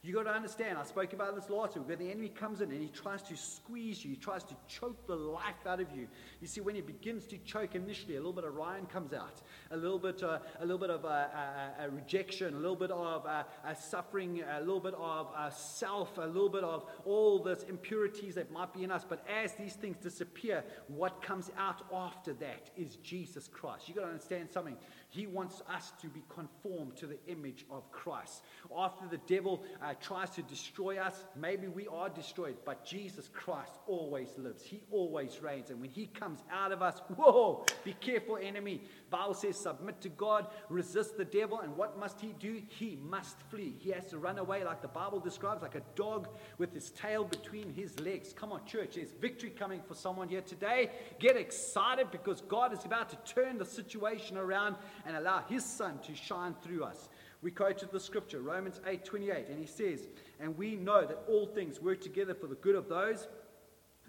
You 0.00 0.14
got 0.14 0.22
to 0.24 0.30
understand, 0.30 0.78
I 0.78 0.84
spoke 0.84 1.12
about 1.12 1.34
this 1.34 1.50
last 1.50 1.76
week, 1.76 1.98
the 1.98 2.08
enemy 2.08 2.28
comes 2.28 2.60
in 2.60 2.70
and 2.70 2.80
he 2.80 2.86
tries 2.86 3.20
to 3.22 3.36
squeeze 3.36 4.04
you, 4.04 4.12
he 4.12 4.16
tries 4.16 4.44
to 4.44 4.54
choke 4.68 5.08
the 5.08 5.16
life 5.16 5.66
out 5.66 5.80
of 5.80 5.90
you. 5.90 6.06
You 6.40 6.46
see, 6.46 6.60
when 6.60 6.76
he 6.76 6.80
begins 6.80 7.26
to 7.26 7.38
choke 7.38 7.74
initially, 7.74 8.14
a 8.14 8.18
little 8.18 8.32
bit 8.32 8.44
of 8.44 8.54
Ryan 8.54 8.86
comes 8.86 9.12
out, 9.12 9.42
a 9.72 9.76
little 9.76 9.98
bit, 9.98 10.22
uh, 10.22 10.38
a 10.60 10.62
little 10.62 10.78
bit 10.78 10.90
of 10.90 11.04
uh, 11.04 11.08
uh, 11.08 11.82
uh 11.82 11.88
rejection, 11.90 12.54
a 12.54 12.58
little 12.58 12.76
bit 12.76 12.92
of 12.92 13.26
uh, 13.26 13.42
suffering, 13.74 14.40
a 14.48 14.60
little 14.60 14.78
bit 14.78 14.94
of 14.94 15.26
self, 15.52 16.16
a 16.16 16.26
little 16.26 16.48
bit 16.48 16.62
of 16.62 16.84
all 17.04 17.42
those 17.42 17.64
impurities 17.64 18.36
that 18.36 18.52
might 18.52 18.72
be 18.72 18.84
in 18.84 18.92
us. 18.92 19.04
But 19.06 19.26
as 19.28 19.54
these 19.54 19.74
things 19.74 19.96
disappear, 20.00 20.62
what 20.86 21.20
comes 21.22 21.50
out 21.58 21.82
after 21.92 22.34
that 22.34 22.70
is 22.76 22.96
Jesus 23.02 23.48
Christ. 23.48 23.88
You've 23.88 23.96
got 23.96 24.04
to 24.04 24.10
understand 24.10 24.50
something. 24.52 24.76
He 25.10 25.26
wants 25.26 25.62
us 25.74 25.92
to 26.02 26.08
be 26.08 26.22
conformed 26.28 26.96
to 26.96 27.06
the 27.06 27.18
image 27.28 27.64
of 27.70 27.90
Christ. 27.90 28.42
After 28.76 29.06
the 29.06 29.20
devil 29.26 29.62
uh, 29.82 29.94
tries 30.00 30.30
to 30.30 30.42
destroy 30.42 30.98
us, 30.98 31.24
maybe 31.34 31.66
we 31.66 31.88
are 31.88 32.10
destroyed, 32.10 32.56
but 32.66 32.84
Jesus 32.84 33.28
Christ 33.32 33.72
always 33.86 34.28
lives. 34.36 34.62
He 34.62 34.82
always 34.90 35.40
reigns. 35.42 35.70
And 35.70 35.80
when 35.80 35.90
he 35.90 36.06
comes 36.06 36.40
out 36.52 36.72
of 36.72 36.82
us, 36.82 37.00
whoa, 37.16 37.64
be 37.84 37.94
careful, 37.94 38.38
enemy. 38.40 38.82
Bible 39.10 39.34
says, 39.34 39.58
submit 39.58 40.00
to 40.02 40.08
God, 40.08 40.46
resist 40.68 41.16
the 41.16 41.24
devil, 41.24 41.60
and 41.60 41.76
what 41.76 41.98
must 41.98 42.20
he 42.20 42.34
do? 42.38 42.60
He 42.68 42.98
must 43.02 43.40
flee. 43.50 43.74
He 43.78 43.90
has 43.90 44.06
to 44.06 44.18
run 44.18 44.38
away, 44.38 44.64
like 44.64 44.82
the 44.82 44.88
Bible 44.88 45.20
describes, 45.20 45.62
like 45.62 45.74
a 45.74 45.82
dog 45.94 46.28
with 46.58 46.72
his 46.72 46.90
tail 46.90 47.24
between 47.24 47.72
his 47.72 47.98
legs. 48.00 48.32
Come 48.32 48.52
on, 48.52 48.64
church, 48.66 48.96
there's 48.96 49.12
victory 49.12 49.50
coming 49.50 49.80
for 49.86 49.94
someone 49.94 50.28
here 50.28 50.42
today. 50.42 50.90
Get 51.18 51.36
excited 51.36 52.10
because 52.10 52.42
God 52.42 52.72
is 52.72 52.84
about 52.84 53.08
to 53.10 53.32
turn 53.32 53.58
the 53.58 53.64
situation 53.64 54.36
around 54.36 54.76
and 55.06 55.16
allow 55.16 55.42
his 55.48 55.64
son 55.64 55.98
to 56.04 56.14
shine 56.14 56.54
through 56.62 56.84
us. 56.84 57.08
We 57.40 57.50
quoted 57.50 57.92
the 57.92 58.00
scripture, 58.00 58.40
Romans 58.40 58.80
8 58.86 59.04
28, 59.04 59.48
and 59.48 59.60
he 59.60 59.66
says, 59.66 60.08
And 60.40 60.58
we 60.58 60.74
know 60.74 61.06
that 61.06 61.22
all 61.28 61.46
things 61.46 61.80
work 61.80 62.00
together 62.00 62.34
for 62.34 62.48
the 62.48 62.56
good 62.56 62.74
of 62.74 62.88
those 62.88 63.28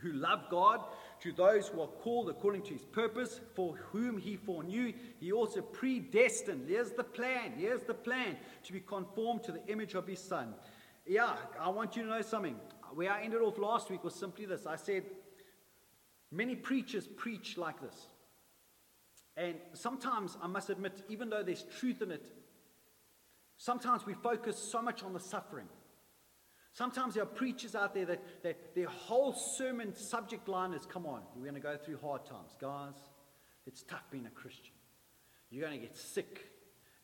who 0.02 0.14
love 0.14 0.44
God, 0.50 0.84
to 1.22 1.32
those 1.32 1.68
who 1.68 1.82
are 1.82 1.88
called 1.88 2.30
according 2.30 2.62
to 2.64 2.74
his 2.74 2.86
purpose, 2.86 3.42
for 3.54 3.76
whom 3.92 4.18
he 4.18 4.38
foreknew, 4.38 4.94
he 5.20 5.32
also 5.32 5.62
predestined. 5.62 6.68
Here's 6.68 6.92
the 6.92 7.04
plan. 7.04 7.54
Here's 7.58 7.84
the 7.84 7.94
plan 7.94 8.38
to 8.64 8.74
be 8.74 8.80
conformed 8.80 9.44
to 9.44 9.52
the 9.52 9.66
image 9.68 9.96
of 9.96 10.08
his 10.08 10.20
son. 10.20 10.54
Yeah, 11.06 11.36
I 11.60 11.70
want 11.70 11.96
you 11.96 12.04
to 12.04 12.10
know 12.10 12.22
something. 12.22 12.56
Where 12.94 13.12
I 13.12 13.24
ended 13.24 13.42
off 13.42 13.58
last 13.58 13.90
week 13.90 14.04
was 14.04 14.16
simply 14.16 14.46
this 14.46 14.66
I 14.66 14.76
said, 14.76 15.04
Many 16.32 16.56
preachers 16.56 17.08
preach 17.08 17.58
like 17.58 17.82
this. 17.82 18.08
And 19.36 19.56
sometimes, 19.74 20.38
I 20.42 20.48
must 20.48 20.70
admit, 20.70 21.04
even 21.10 21.30
though 21.30 21.44
there's 21.44 21.64
truth 21.80 22.02
in 22.02 22.12
it, 22.12 22.26
sometimes 23.58 24.06
we 24.06 24.14
focus 24.14 24.58
so 24.58 24.82
much 24.82 25.02
on 25.02 25.14
the 25.14 25.20
suffering. 25.20 25.68
Sometimes 26.74 27.16
there 27.16 27.24
are 27.24 27.28
preachers 27.28 27.76
out 27.76 27.94
there 27.94 28.06
that, 28.06 28.44
that 28.44 28.76
their 28.76 28.88
whole 28.88 29.34
sermon 29.34 29.96
subject 29.96 30.48
line 30.48 30.74
is 30.74 30.86
come 30.86 31.06
on, 31.06 31.22
we're 31.36 31.44
going 31.44 31.56
to 31.56 31.60
go 31.60 31.78
through 31.78 31.98
hard 31.98 32.26
times. 32.26 32.56
Guys, 32.60 32.96
it's 33.66 33.84
tough 33.84 34.04
being 34.12 34.26
a 34.26 34.32
Christian. 34.32 34.74
You're 35.50 35.68
going 35.68 35.80
to 35.80 35.86
get 35.86 35.98
sick. 35.98 36.52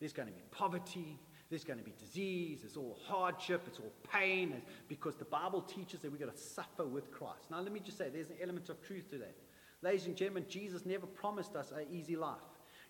There's 0.00 0.12
going 0.12 0.28
to 0.28 0.34
be 0.34 0.42
poverty. 0.50 1.18
There's 1.50 1.64
going 1.64 1.78
to 1.78 1.84
be 1.84 1.92
disease. 1.98 2.60
It's 2.64 2.76
all 2.76 2.98
hardship. 3.06 3.62
It's 3.66 3.78
all 3.78 3.92
pain. 4.12 4.62
Because 4.88 5.16
the 5.16 5.24
Bible 5.24 5.62
teaches 5.62 6.00
that 6.00 6.10
we're 6.10 6.18
going 6.18 6.32
to 6.32 6.36
suffer 6.36 6.86
with 6.86 7.10
Christ. 7.10 7.50
Now, 7.50 7.60
let 7.60 7.72
me 7.72 7.80
just 7.80 7.98
say 7.98 8.08
there's 8.08 8.30
an 8.30 8.36
element 8.42 8.68
of 8.68 8.80
truth 8.82 9.10
to 9.10 9.18
that. 9.18 9.36
Ladies 9.82 10.06
and 10.06 10.16
gentlemen, 10.16 10.46
Jesus 10.48 10.86
never 10.86 11.06
promised 11.06 11.54
us 11.54 11.72
an 11.72 11.86
easy 11.90 12.16
life. 12.16 12.38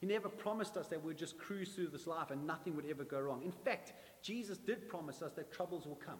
He 0.01 0.07
never 0.07 0.29
promised 0.29 0.77
us 0.77 0.89
that 0.89 1.03
we'd 1.03 1.17
just 1.17 1.39
cruise 1.39 1.71
through 1.75 1.89
this 1.89 2.07
life 2.07 2.31
and 2.31 2.47
nothing 2.47 2.77
would 2.77 2.87
ever 2.87 3.05
go 3.05 3.19
wrong. 3.19 3.43
In 3.43 3.53
fact, 3.53 3.93
Jesus 4.23 4.59
did 4.59 4.89
promise 4.89 5.23
us 5.23 5.33
that 5.33 5.53
troubles 5.53 5.87
will 5.87 5.97
come. 5.97 6.19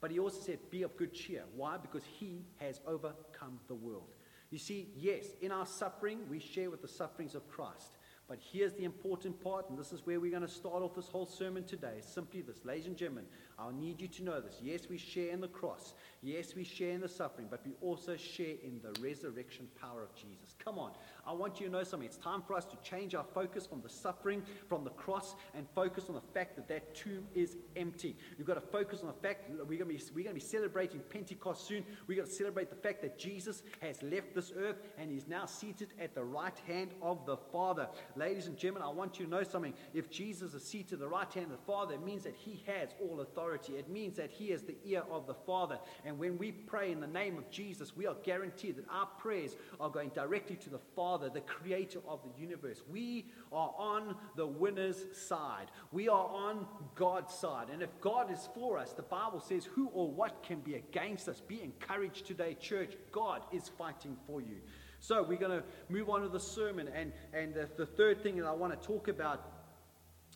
But 0.00 0.10
he 0.10 0.18
also 0.18 0.40
said, 0.40 0.58
Be 0.70 0.82
of 0.82 0.96
good 0.96 1.12
cheer. 1.12 1.44
Why? 1.54 1.76
Because 1.76 2.02
he 2.18 2.44
has 2.56 2.80
overcome 2.86 3.60
the 3.68 3.74
world. 3.74 4.14
You 4.50 4.58
see, 4.58 4.88
yes, 4.96 5.26
in 5.40 5.52
our 5.52 5.66
suffering, 5.66 6.20
we 6.28 6.40
share 6.40 6.70
with 6.70 6.82
the 6.82 6.88
sufferings 6.88 7.34
of 7.34 7.48
Christ. 7.48 7.96
But 8.30 8.38
here's 8.52 8.72
the 8.74 8.84
important 8.84 9.42
part, 9.42 9.68
and 9.70 9.76
this 9.76 9.92
is 9.92 10.06
where 10.06 10.20
we're 10.20 10.30
going 10.30 10.46
to 10.46 10.48
start 10.48 10.84
off 10.84 10.94
this 10.94 11.08
whole 11.08 11.26
sermon 11.26 11.64
today. 11.64 11.94
Simply 12.00 12.42
this, 12.42 12.64
ladies 12.64 12.86
and 12.86 12.96
gentlemen, 12.96 13.24
I 13.58 13.72
need 13.72 14.00
you 14.00 14.06
to 14.06 14.22
know 14.22 14.40
this. 14.40 14.60
Yes, 14.62 14.88
we 14.88 14.98
share 14.98 15.32
in 15.32 15.40
the 15.40 15.48
cross. 15.48 15.94
Yes, 16.22 16.54
we 16.54 16.62
share 16.62 16.92
in 16.92 17.00
the 17.00 17.08
suffering, 17.08 17.48
but 17.50 17.60
we 17.66 17.72
also 17.82 18.16
share 18.16 18.54
in 18.62 18.80
the 18.82 18.98
resurrection 19.02 19.66
power 19.80 20.04
of 20.04 20.14
Jesus. 20.14 20.54
Come 20.64 20.78
on. 20.78 20.92
I 21.26 21.32
want 21.32 21.60
you 21.60 21.66
to 21.66 21.72
know 21.72 21.82
something. 21.82 22.06
It's 22.06 22.18
time 22.18 22.40
for 22.40 22.54
us 22.54 22.64
to 22.66 22.76
change 22.88 23.16
our 23.16 23.24
focus 23.34 23.66
from 23.66 23.82
the 23.82 23.88
suffering, 23.88 24.44
from 24.68 24.84
the 24.84 24.90
cross, 24.90 25.34
and 25.54 25.66
focus 25.74 26.04
on 26.08 26.14
the 26.14 26.20
fact 26.32 26.54
that 26.54 26.68
that 26.68 26.94
tomb 26.94 27.26
is 27.34 27.56
empty. 27.74 28.16
We've 28.38 28.46
got 28.46 28.54
to 28.54 28.60
focus 28.60 29.00
on 29.00 29.08
the 29.08 29.28
fact 29.28 29.50
that 29.56 29.66
we're 29.66 29.78
going 29.78 29.98
to 29.98 30.04
be, 30.04 30.10
we're 30.14 30.24
going 30.24 30.36
to 30.36 30.40
be 30.40 30.46
celebrating 30.46 31.00
Pentecost 31.10 31.66
soon. 31.66 31.84
We've 32.06 32.18
got 32.18 32.26
to 32.26 32.32
celebrate 32.32 32.70
the 32.70 32.76
fact 32.76 33.02
that 33.02 33.18
Jesus 33.18 33.64
has 33.80 34.00
left 34.04 34.36
this 34.36 34.52
earth 34.56 34.76
and 34.98 35.10
he's 35.10 35.26
now 35.26 35.46
seated 35.46 35.88
at 36.00 36.14
the 36.14 36.22
right 36.22 36.58
hand 36.68 36.92
of 37.02 37.26
the 37.26 37.36
Father. 37.36 37.88
Ladies 38.20 38.48
and 38.48 38.56
gentlemen, 38.58 38.86
I 38.86 38.92
want 38.92 39.18
you 39.18 39.24
to 39.24 39.30
know 39.30 39.42
something. 39.42 39.72
If 39.94 40.10
Jesus 40.10 40.52
is 40.52 40.62
seated 40.62 40.92
at 40.92 40.98
the 40.98 41.08
right 41.08 41.32
hand 41.32 41.46
of 41.46 41.52
the 41.52 41.64
Father, 41.64 41.94
it 41.94 42.04
means 42.04 42.22
that 42.24 42.34
he 42.34 42.62
has 42.66 42.90
all 43.00 43.22
authority. 43.22 43.76
It 43.78 43.88
means 43.88 44.14
that 44.18 44.30
he 44.30 44.50
is 44.50 44.62
the 44.62 44.76
ear 44.84 45.04
of 45.10 45.26
the 45.26 45.32
Father. 45.32 45.78
And 46.04 46.18
when 46.18 46.36
we 46.36 46.52
pray 46.52 46.92
in 46.92 47.00
the 47.00 47.06
name 47.06 47.38
of 47.38 47.50
Jesus, 47.50 47.96
we 47.96 48.06
are 48.06 48.16
guaranteed 48.22 48.76
that 48.76 48.84
our 48.90 49.06
prayers 49.06 49.56
are 49.80 49.88
going 49.88 50.10
directly 50.10 50.56
to 50.56 50.68
the 50.68 50.80
Father, 50.94 51.30
the 51.30 51.40
creator 51.40 52.00
of 52.06 52.20
the 52.22 52.38
universe. 52.38 52.82
We 52.90 53.30
are 53.52 53.72
on 53.78 54.14
the 54.36 54.46
winner's 54.46 55.02
side. 55.14 55.70
We 55.90 56.10
are 56.10 56.26
on 56.26 56.66
God's 56.96 57.32
side. 57.32 57.68
And 57.72 57.80
if 57.80 57.88
God 58.02 58.30
is 58.30 58.50
for 58.54 58.76
us, 58.76 58.92
the 58.92 59.00
Bible 59.00 59.40
says, 59.40 59.64
who 59.64 59.86
or 59.94 60.10
what 60.10 60.42
can 60.42 60.60
be 60.60 60.74
against 60.74 61.26
us? 61.26 61.40
Be 61.40 61.62
encouraged 61.62 62.26
today, 62.26 62.54
church. 62.60 62.98
God 63.12 63.44
is 63.50 63.70
fighting 63.78 64.18
for 64.26 64.42
you. 64.42 64.58
So 65.00 65.22
we're 65.22 65.38
going 65.38 65.58
to 65.58 65.64
move 65.88 66.08
on 66.08 66.22
to 66.22 66.28
the 66.28 66.38
sermon. 66.38 66.88
And, 66.94 67.12
and 67.32 67.54
the, 67.54 67.68
the 67.76 67.86
third 67.86 68.22
thing 68.22 68.36
that 68.36 68.46
I 68.46 68.52
want 68.52 68.80
to 68.80 68.86
talk 68.86 69.08
about 69.08 69.50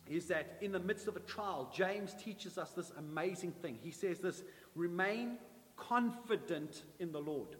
is 0.07 0.27
that 0.27 0.57
in 0.61 0.71
the 0.71 0.79
midst 0.79 1.07
of 1.07 1.15
a 1.15 1.19
trial, 1.21 1.71
James 1.73 2.13
teaches 2.21 2.57
us 2.57 2.71
this 2.71 2.91
amazing 2.97 3.51
thing. 3.61 3.77
He 3.81 3.91
says 3.91 4.19
this 4.19 4.43
remain 4.75 5.37
confident 5.77 6.83
in 6.99 7.11
the 7.11 7.19
Lord. 7.19 7.55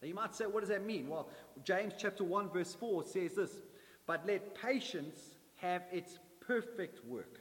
Now 0.00 0.08
you 0.08 0.14
might 0.14 0.34
say, 0.34 0.46
what 0.46 0.60
does 0.60 0.68
that 0.68 0.84
mean? 0.84 1.08
Well, 1.08 1.28
James 1.64 1.94
chapter 1.98 2.24
1, 2.24 2.50
verse 2.50 2.74
4 2.74 3.04
says 3.04 3.34
this 3.34 3.60
But 4.06 4.26
let 4.26 4.54
patience 4.54 5.18
have 5.56 5.82
its 5.90 6.18
perfect 6.40 7.04
work, 7.06 7.40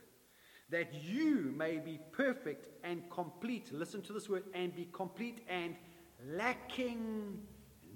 that 0.70 0.94
you 0.94 1.54
may 1.56 1.78
be 1.78 2.00
perfect 2.12 2.68
and 2.84 3.10
complete. 3.10 3.72
Listen 3.72 4.02
to 4.04 4.14
this 4.14 4.30
word 4.30 4.44
and 4.54 4.76
be 4.76 4.88
complete 4.92 5.42
and 5.50 5.76
lacking 6.32 7.42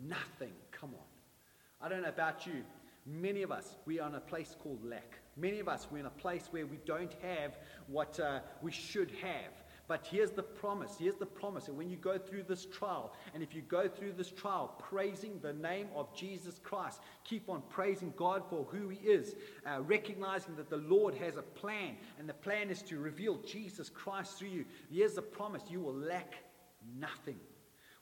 nothing. 0.05 0.53
Come 0.79 0.91
on. 0.93 1.85
I 1.85 1.89
don't 1.89 2.03
know 2.03 2.09
about 2.09 2.45
you. 2.45 2.63
Many 3.05 3.41
of 3.41 3.51
us, 3.51 3.75
we 3.85 3.99
are 3.99 4.07
in 4.07 4.15
a 4.15 4.19
place 4.19 4.55
called 4.59 4.83
lack. 4.85 5.19
Many 5.35 5.59
of 5.59 5.67
us, 5.67 5.87
we're 5.89 5.99
in 5.99 6.05
a 6.05 6.11
place 6.11 6.47
where 6.51 6.65
we 6.65 6.77
don't 6.85 7.13
have 7.21 7.57
what 7.87 8.19
uh, 8.19 8.39
we 8.61 8.71
should 8.71 9.11
have. 9.21 9.51
But 9.87 10.05
here's 10.05 10.31
the 10.31 10.43
promise. 10.43 10.97
Here's 10.99 11.15
the 11.15 11.25
promise. 11.25 11.67
And 11.67 11.75
when 11.75 11.89
you 11.89 11.97
go 11.97 12.19
through 12.19 12.43
this 12.43 12.65
trial, 12.65 13.13
and 13.33 13.41
if 13.41 13.55
you 13.55 13.63
go 13.63 13.87
through 13.87 14.13
this 14.13 14.29
trial 14.29 14.75
praising 14.77 15.39
the 15.41 15.53
name 15.53 15.87
of 15.95 16.15
Jesus 16.15 16.59
Christ, 16.61 17.01
keep 17.23 17.49
on 17.49 17.63
praising 17.69 18.13
God 18.15 18.43
for 18.49 18.65
who 18.65 18.89
He 18.89 18.99
is, 18.99 19.35
uh, 19.65 19.81
recognizing 19.81 20.55
that 20.57 20.69
the 20.69 20.77
Lord 20.77 21.15
has 21.15 21.37
a 21.37 21.41
plan, 21.41 21.95
and 22.19 22.29
the 22.29 22.35
plan 22.35 22.69
is 22.69 22.83
to 22.83 22.99
reveal 22.99 23.37
Jesus 23.37 23.89
Christ 23.89 24.37
through 24.37 24.49
you. 24.49 24.65
Here's 24.91 25.15
the 25.15 25.23
promise 25.23 25.63
you 25.69 25.79
will 25.79 25.95
lack 25.95 26.35
nothing. 26.99 27.39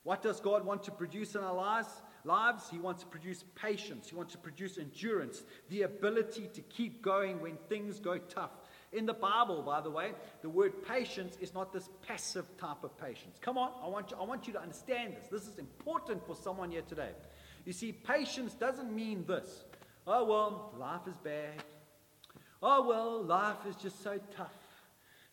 What 0.02 0.22
does 0.22 0.40
God 0.40 0.64
want 0.64 0.82
to 0.84 0.90
produce 0.90 1.34
in 1.34 1.42
our 1.42 1.54
lives? 1.54 1.88
Lives, 2.24 2.68
He 2.70 2.78
wants 2.78 3.02
to 3.02 3.08
produce 3.08 3.44
patience. 3.54 4.08
He 4.08 4.16
wants 4.16 4.32
to 4.32 4.38
produce 4.38 4.78
endurance, 4.78 5.42
the 5.68 5.82
ability 5.82 6.48
to 6.54 6.60
keep 6.62 7.02
going 7.02 7.40
when 7.40 7.56
things 7.68 7.98
go 8.00 8.18
tough. 8.18 8.50
In 8.92 9.04
the 9.04 9.14
Bible, 9.14 9.62
by 9.62 9.80
the 9.82 9.90
way, 9.90 10.12
the 10.40 10.48
word 10.48 10.72
patience 10.86 11.36
is 11.40 11.52
not 11.52 11.72
this 11.72 11.90
passive 12.06 12.46
type 12.56 12.82
of 12.82 12.96
patience. 12.98 13.36
Come 13.40 13.58
on, 13.58 13.70
I 13.82 13.88
want 13.88 14.10
you, 14.10 14.16
I 14.18 14.24
want 14.24 14.46
you 14.46 14.52
to 14.54 14.60
understand 14.60 15.14
this. 15.14 15.28
This 15.28 15.46
is 15.46 15.58
important 15.58 16.26
for 16.26 16.34
someone 16.34 16.70
here 16.70 16.82
today. 16.82 17.10
You 17.66 17.72
see, 17.74 17.92
patience 17.92 18.54
doesn't 18.54 18.90
mean 18.90 19.24
this. 19.26 19.64
Oh, 20.06 20.24
well, 20.24 20.74
life 20.78 21.06
is 21.06 21.16
bad. 21.18 21.62
Oh, 22.62 22.88
well, 22.88 23.22
life 23.22 23.58
is 23.68 23.76
just 23.76 24.02
so 24.02 24.18
tough. 24.34 24.54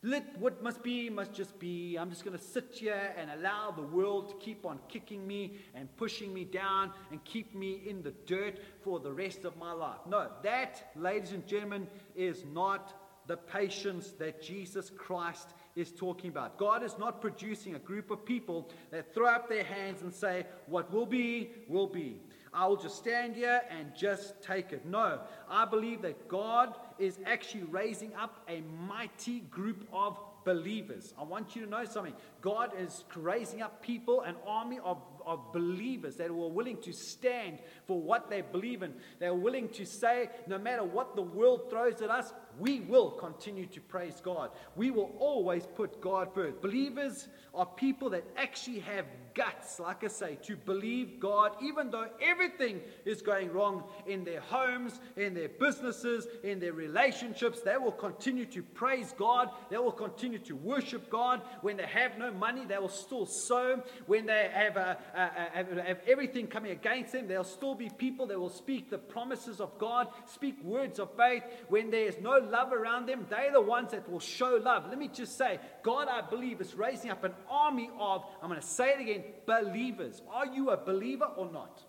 Let 0.05 0.37
what 0.37 0.61
must 0.61 0.83
be, 0.83 1.09
must 1.09 1.33
just 1.33 1.57
be. 1.57 1.97
I'm 1.97 2.11
just 2.11 2.23
going 2.23 2.37
to 2.37 2.43
sit 2.43 2.75
here 2.75 3.11
and 3.17 3.31
allow 3.31 3.71
the 3.71 3.81
world 3.81 4.29
to 4.29 4.35
keep 4.35 4.63
on 4.63 4.77
kicking 4.87 5.25
me 5.25 5.57
and 5.73 5.89
pushing 5.97 6.31
me 6.31 6.43
down 6.45 6.91
and 7.09 7.23
keep 7.25 7.55
me 7.55 7.81
in 7.87 8.03
the 8.03 8.13
dirt 8.27 8.59
for 8.83 8.99
the 8.99 9.11
rest 9.11 9.45
of 9.45 9.57
my 9.57 9.71
life. 9.71 9.97
No, 10.07 10.29
that, 10.43 10.91
ladies 10.95 11.31
and 11.31 11.47
gentlemen, 11.47 11.87
is 12.15 12.45
not 12.53 12.93
the 13.25 13.35
patience 13.35 14.11
that 14.19 14.43
Jesus 14.43 14.91
Christ 14.95 15.49
is 15.75 15.91
talking 15.91 16.29
about. 16.29 16.59
God 16.59 16.83
is 16.83 16.99
not 16.99 17.19
producing 17.19 17.73
a 17.73 17.79
group 17.79 18.11
of 18.11 18.23
people 18.23 18.69
that 18.91 19.11
throw 19.11 19.29
up 19.29 19.49
their 19.49 19.63
hands 19.63 20.03
and 20.03 20.13
say, 20.13 20.45
What 20.67 20.93
will 20.93 21.07
be, 21.07 21.49
will 21.67 21.87
be. 21.87 22.21
I'll 22.55 22.77
just 22.77 22.97
stand 22.97 23.35
here 23.35 23.61
and 23.69 23.93
just 23.93 24.41
take 24.41 24.71
it. 24.71 24.85
No, 24.85 25.19
I 25.49 25.65
believe 25.65 26.01
that 26.03 26.29
God 26.29 26.73
is 26.97 27.19
actually 27.25 27.63
raising 27.63 28.13
up 28.15 28.41
a 28.47 28.61
mighty 28.87 29.41
group 29.41 29.85
of 29.91 30.17
believers. 30.45 31.13
I 31.19 31.23
want 31.23 31.55
you 31.55 31.65
to 31.65 31.69
know 31.69 31.83
something. 31.83 32.13
God 32.39 32.71
is 32.79 33.03
raising 33.15 33.61
up 33.61 33.81
people, 33.81 34.21
an 34.21 34.35
army 34.47 34.79
of, 34.85 35.01
of 35.25 35.51
believers 35.51 36.15
that 36.15 36.27
are 36.29 36.33
willing 36.33 36.77
to 36.83 36.93
stand 36.93 37.59
for 37.87 37.99
what 37.99 38.29
they 38.29 38.41
believe 38.41 38.83
in. 38.83 38.93
They're 39.19 39.33
willing 39.33 39.67
to 39.69 39.85
say, 39.85 40.29
no 40.47 40.57
matter 40.57 40.83
what 40.83 41.15
the 41.15 41.23
world 41.23 41.69
throws 41.69 42.01
at 42.01 42.09
us, 42.09 42.31
we 42.59 42.81
will 42.81 43.11
continue 43.11 43.65
to 43.67 43.81
praise 43.81 44.21
God. 44.23 44.51
We 44.75 44.91
will 44.91 45.15
always 45.19 45.65
put 45.65 46.01
God 46.01 46.33
first. 46.33 46.61
Believers 46.61 47.27
are 47.53 47.65
people 47.65 48.09
that 48.09 48.23
actually 48.37 48.79
have 48.79 49.05
guts, 49.33 49.79
like 49.79 50.03
I 50.03 50.07
say, 50.07 50.37
to 50.43 50.55
believe 50.55 51.19
God, 51.19 51.51
even 51.61 51.91
though 51.91 52.07
everything 52.21 52.79
is 53.03 53.21
going 53.21 53.51
wrong 53.51 53.83
in 54.07 54.23
their 54.23 54.39
homes, 54.39 54.99
in 55.17 55.33
their 55.33 55.49
businesses, 55.49 56.27
in 56.43 56.59
their 56.59 56.73
relationships. 56.73 57.61
They 57.61 57.77
will 57.77 57.91
continue 57.91 58.45
to 58.45 58.63
praise 58.63 59.13
God. 59.17 59.49
They 59.69 59.77
will 59.77 59.91
continue 59.91 60.39
to 60.39 60.55
worship 60.55 61.09
God. 61.09 61.41
When 61.61 61.77
they 61.77 61.85
have 61.85 62.17
no 62.17 62.31
money, 62.31 62.65
they 62.65 62.77
will 62.77 62.89
still 62.89 63.25
sow. 63.25 63.83
When 64.07 64.25
they 64.25 64.49
have, 64.53 64.77
a, 64.77 64.97
a, 65.13 65.21
a, 65.21 65.83
have, 65.83 65.99
everything 66.07 66.47
coming 66.47 66.71
against 66.71 67.11
them, 67.11 67.27
there'll 67.27 67.43
still 67.43 67.75
be 67.75 67.89
people 67.89 68.25
that 68.27 68.39
will 68.39 68.49
speak 68.49 68.89
the 68.89 68.97
promises 68.97 69.59
of 69.59 69.77
God, 69.77 70.07
speak 70.25 70.61
words 70.63 70.99
of 70.99 71.15
faith. 71.15 71.43
When 71.67 71.91
there's 71.91 72.19
no 72.19 72.39
love 72.45 72.71
around 72.71 73.07
them, 73.07 73.25
they're 73.29 73.51
the 73.51 73.61
ones 73.61 73.91
that 73.91 74.09
will 74.09 74.19
show 74.19 74.59
love. 74.61 74.85
Let 74.87 74.97
me 74.97 75.07
just 75.07 75.37
say, 75.37 75.59
God, 75.83 76.07
I 76.07 76.21
believe, 76.21 76.61
is 76.61 76.73
raising 76.75 77.11
up 77.11 77.23
an 77.23 77.33
army 77.49 77.89
of, 77.99 78.23
I'm 78.41 78.49
going 78.49 78.61
to 78.61 78.65
say 78.65 78.91
it 78.91 79.01
again, 79.01 79.23
believers. 79.45 80.21
Are 80.31 80.45
you 80.45 80.69
a 80.69 80.77
believer 80.77 81.25
or 81.25 81.51
not? 81.51 81.81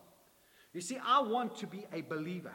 You 0.73 0.81
see, 0.81 0.99
I 1.05 1.21
want 1.23 1.57
to 1.57 1.67
be 1.67 1.85
a 1.93 2.03
believer. 2.03 2.55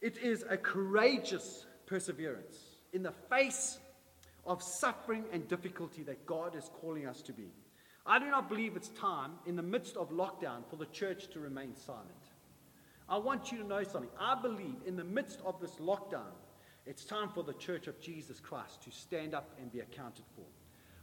It 0.00 0.18
is 0.18 0.44
a 0.48 0.56
courageous 0.56 1.64
perseverance 1.86 2.56
in 2.92 3.02
the 3.02 3.12
face 3.30 3.78
of 4.44 4.62
suffering 4.62 5.24
and 5.32 5.46
difficulty 5.48 6.02
that 6.02 6.26
God 6.26 6.56
is 6.56 6.68
calling 6.80 7.06
us 7.06 7.22
to 7.22 7.32
be. 7.32 7.52
I 8.04 8.18
do 8.18 8.26
not 8.26 8.48
believe 8.48 8.76
it's 8.76 8.88
time 8.88 9.32
in 9.46 9.54
the 9.54 9.62
midst 9.62 9.96
of 9.96 10.10
lockdown 10.10 10.68
for 10.68 10.76
the 10.76 10.86
church 10.86 11.28
to 11.28 11.40
remain 11.40 11.76
silent. 11.76 12.31
I 13.08 13.18
want 13.18 13.52
you 13.52 13.58
to 13.58 13.64
know 13.64 13.82
something. 13.82 14.10
I 14.18 14.40
believe 14.40 14.76
in 14.86 14.96
the 14.96 15.04
midst 15.04 15.40
of 15.44 15.60
this 15.60 15.72
lockdown, 15.72 16.32
it's 16.86 17.04
time 17.04 17.28
for 17.28 17.42
the 17.42 17.52
church 17.54 17.86
of 17.86 18.00
Jesus 18.00 18.40
Christ 18.40 18.82
to 18.82 18.90
stand 18.90 19.34
up 19.34 19.50
and 19.60 19.70
be 19.72 19.80
accounted 19.80 20.24
for. 20.34 20.44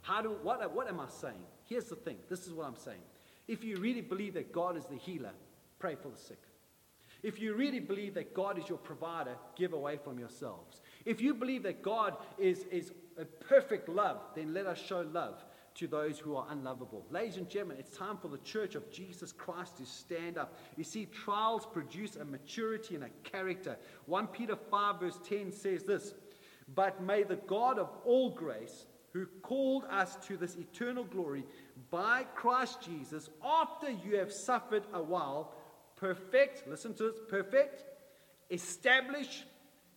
How 0.02 0.22
do, 0.22 0.30
what, 0.42 0.74
what 0.74 0.88
am 0.88 1.00
I 1.00 1.08
saying? 1.08 1.44
Here's 1.66 1.86
the 1.86 1.96
thing 1.96 2.16
this 2.28 2.46
is 2.46 2.52
what 2.52 2.66
I'm 2.66 2.76
saying. 2.76 3.02
If 3.48 3.64
you 3.64 3.78
really 3.78 4.00
believe 4.00 4.34
that 4.34 4.52
God 4.52 4.76
is 4.76 4.84
the 4.84 4.96
healer, 4.96 5.32
pray 5.78 5.94
for 5.94 6.08
the 6.08 6.18
sick. 6.18 6.40
If 7.22 7.40
you 7.40 7.54
really 7.54 7.80
believe 7.80 8.14
that 8.14 8.34
God 8.34 8.58
is 8.58 8.68
your 8.68 8.78
provider, 8.78 9.36
give 9.56 9.72
away 9.72 9.98
from 10.02 10.18
yourselves. 10.18 10.80
If 11.04 11.20
you 11.20 11.34
believe 11.34 11.62
that 11.64 11.82
God 11.82 12.16
is, 12.38 12.64
is 12.70 12.92
a 13.18 13.24
perfect 13.24 13.88
love, 13.88 14.18
then 14.34 14.54
let 14.54 14.66
us 14.66 14.78
show 14.78 15.06
love 15.12 15.44
to 15.80 15.86
those 15.86 16.18
who 16.18 16.36
are 16.36 16.46
unlovable. 16.50 17.06
Ladies 17.10 17.38
and 17.38 17.48
gentlemen, 17.48 17.78
it's 17.78 17.96
time 17.96 18.18
for 18.18 18.28
the 18.28 18.36
church 18.38 18.74
of 18.74 18.90
Jesus 18.90 19.32
Christ 19.32 19.78
to 19.78 19.86
stand 19.86 20.36
up. 20.36 20.54
You 20.76 20.84
see, 20.84 21.06
trials 21.06 21.66
produce 21.66 22.16
a 22.16 22.24
maturity 22.24 22.96
and 22.96 23.04
a 23.04 23.08
character. 23.24 23.78
1 24.04 24.26
Peter 24.26 24.56
5, 24.56 25.00
verse 25.00 25.18
10 25.26 25.50
says 25.50 25.84
this 25.84 26.12
But 26.74 27.02
may 27.02 27.22
the 27.22 27.36
God 27.36 27.78
of 27.78 27.88
all 28.04 28.28
grace, 28.28 28.84
who 29.14 29.24
called 29.40 29.84
us 29.90 30.16
to 30.26 30.36
this 30.36 30.56
eternal 30.56 31.04
glory 31.04 31.46
by 31.90 32.24
Christ 32.34 32.82
Jesus, 32.82 33.30
after 33.42 33.90
you 33.90 34.18
have 34.18 34.30
suffered 34.30 34.82
a 34.92 35.02
while, 35.02 35.54
perfect, 35.96 36.68
listen 36.68 36.92
to 36.94 37.04
this, 37.04 37.20
perfect, 37.26 37.84
establish, 38.50 39.44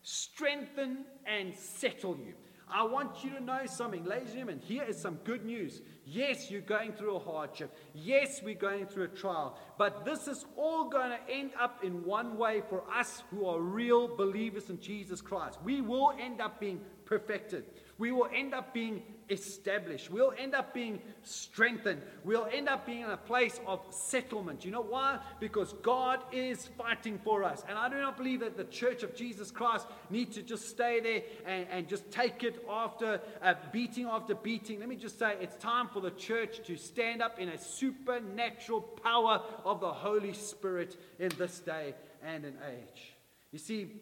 strengthen, 0.02 1.04
and 1.26 1.54
settle 1.54 2.16
you. 2.16 2.36
I 2.76 2.82
want 2.82 3.24
you 3.24 3.30
to 3.30 3.40
know 3.40 3.68
something, 3.68 4.04
ladies 4.04 4.30
and 4.30 4.38
gentlemen. 4.40 4.60
Here 4.60 4.84
is 4.84 5.00
some 5.00 5.20
good 5.26 5.46
news. 5.46 5.82
Yes, 6.08 6.50
you're 6.50 6.62
going 6.62 6.92
through 6.92 7.18
a 7.18 7.20
hardship. 7.20 7.78
Yes, 7.94 8.42
we're 8.44 8.56
going 8.56 8.88
through 8.88 9.04
a 9.04 9.10
trial. 9.10 9.60
But 9.78 10.04
this 10.06 10.28
is 10.28 10.48
all 10.58 10.90
going 10.90 11.12
to 11.12 11.20
end 11.32 11.52
up 11.60 11.84
in 11.84 12.04
one 12.04 12.36
way 12.36 12.64
for 12.68 12.84
us 12.92 13.22
who 13.30 13.46
are 13.46 13.60
real 13.60 14.08
believers 14.08 14.72
in 14.72 14.80
Jesus 14.80 15.22
Christ. 15.22 15.60
We 15.64 15.82
will 15.82 16.14
end 16.20 16.42
up 16.42 16.60
being 16.60 16.82
perfected. 17.06 17.66
We 17.98 18.12
will 18.12 18.30
end 18.34 18.54
up 18.54 18.74
being 18.74 19.04
established. 19.30 20.12
We'll 20.12 20.34
end 20.38 20.56
up 20.56 20.74
being 20.74 21.00
strengthened. 21.22 22.02
We'll 22.24 22.48
end 22.52 22.68
up 22.68 22.86
being 22.86 23.02
in 23.02 23.10
a 23.10 23.18
place 23.18 23.60
of 23.68 23.82
settlement. 23.92 24.66
You 24.66 24.72
know 24.72 24.82
why? 24.82 25.20
Because 25.40 25.74
God 25.84 26.20
is 26.32 26.68
fighting 26.78 27.20
for 27.24 27.44
us. 27.44 27.64
And 27.70 27.78
I 27.78 27.90
do 27.90 28.00
not 28.00 28.18
believe 28.18 28.40
that 28.42 28.58
the 28.58 28.66
church 28.66 29.04
of 29.04 29.16
Jesus 29.16 29.52
Christ 29.52 29.86
needs 30.10 30.36
to 30.36 30.42
just 30.42 30.70
stay 30.70 31.00
there 31.00 31.22
and, 31.46 31.68
and 31.72 31.88
just 31.88 32.10
take 32.12 32.44
it 32.44 32.66
after 32.70 33.22
uh, 33.42 33.54
beating 33.72 34.06
after 34.06 34.36
beating. 34.36 34.80
Let 34.80 34.90
me 34.90 34.96
just 34.96 35.20
say 35.20 35.36
it's 35.40 35.56
time 35.58 35.88
for 35.88 36.02
the 36.02 36.12
church 36.12 36.66
to 36.66 36.76
stand 36.76 37.22
up 37.22 37.40
in 37.40 37.50
a 37.50 37.58
supernatural 37.58 38.82
power 38.82 39.42
of 39.64 39.80
the 39.80 39.92
Holy 39.92 40.34
Spirit 40.34 40.98
in 41.20 41.32
this 41.38 41.60
day 41.60 41.94
and 42.24 42.44
an 42.44 42.58
age. 42.70 43.14
You 43.52 43.60
see, 43.60 44.02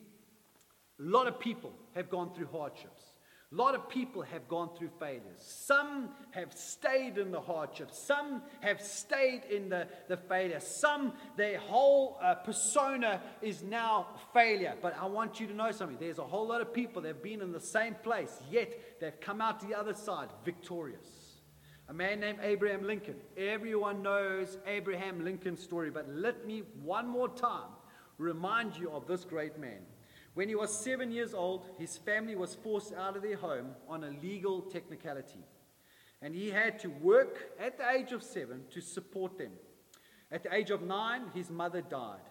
a 0.99 1.03
lot 1.03 1.27
of 1.27 1.39
people 1.39 1.73
have 1.95 2.09
gone 2.09 2.33
through 2.33 2.47
hardships. 2.47 3.11
A 3.51 3.55
lot 3.55 3.75
of 3.75 3.89
people 3.89 4.21
have 4.21 4.47
gone 4.47 4.69
through 4.77 4.91
failures. 4.97 5.39
Some 5.39 6.11
have 6.31 6.53
stayed 6.53 7.17
in 7.17 7.31
the 7.31 7.41
hardship. 7.41 7.89
Some 7.91 8.43
have 8.61 8.81
stayed 8.81 9.43
in 9.51 9.67
the, 9.67 9.87
the 10.07 10.15
failure. 10.15 10.61
Some, 10.61 11.13
their 11.35 11.59
whole 11.59 12.17
uh, 12.23 12.35
persona 12.35 13.21
is 13.41 13.61
now 13.61 14.07
failure. 14.33 14.75
But 14.81 14.95
I 14.97 15.05
want 15.07 15.41
you 15.41 15.47
to 15.47 15.53
know 15.53 15.71
something. 15.71 15.97
There's 15.99 16.17
a 16.17 16.23
whole 16.23 16.47
lot 16.47 16.61
of 16.61 16.73
people 16.73 17.01
that 17.01 17.09
have 17.09 17.23
been 17.23 17.41
in 17.41 17.51
the 17.51 17.59
same 17.59 17.95
place, 17.95 18.39
yet 18.49 18.71
they've 19.01 19.19
come 19.19 19.41
out 19.41 19.59
the 19.67 19.75
other 19.75 19.93
side 19.93 20.29
victorious. 20.45 21.07
A 21.89 21.93
man 21.93 22.21
named 22.21 22.39
Abraham 22.41 22.87
Lincoln. 22.87 23.15
Everyone 23.35 24.01
knows 24.01 24.59
Abraham 24.65 25.25
Lincoln's 25.25 25.61
story, 25.61 25.89
but 25.89 26.07
let 26.07 26.47
me 26.47 26.63
one 26.81 27.05
more 27.05 27.27
time 27.27 27.71
remind 28.17 28.77
you 28.77 28.91
of 28.91 29.07
this 29.07 29.25
great 29.25 29.59
man. 29.59 29.81
When 30.33 30.47
he 30.47 30.55
was 30.55 30.73
seven 30.73 31.11
years 31.11 31.33
old, 31.33 31.65
his 31.77 31.97
family 31.97 32.35
was 32.35 32.55
forced 32.55 32.93
out 32.93 33.17
of 33.17 33.23
their 33.23 33.35
home 33.35 33.71
on 33.89 34.03
a 34.03 34.15
legal 34.21 34.61
technicality. 34.61 35.43
And 36.21 36.33
he 36.33 36.49
had 36.49 36.79
to 36.79 36.89
work 36.89 37.51
at 37.59 37.77
the 37.77 37.89
age 37.89 38.11
of 38.11 38.23
seven 38.23 38.63
to 38.71 38.79
support 38.79 39.37
them. 39.37 39.51
At 40.31 40.43
the 40.43 40.53
age 40.53 40.69
of 40.69 40.81
nine, 40.81 41.23
his 41.33 41.49
mother 41.49 41.81
died. 41.81 42.21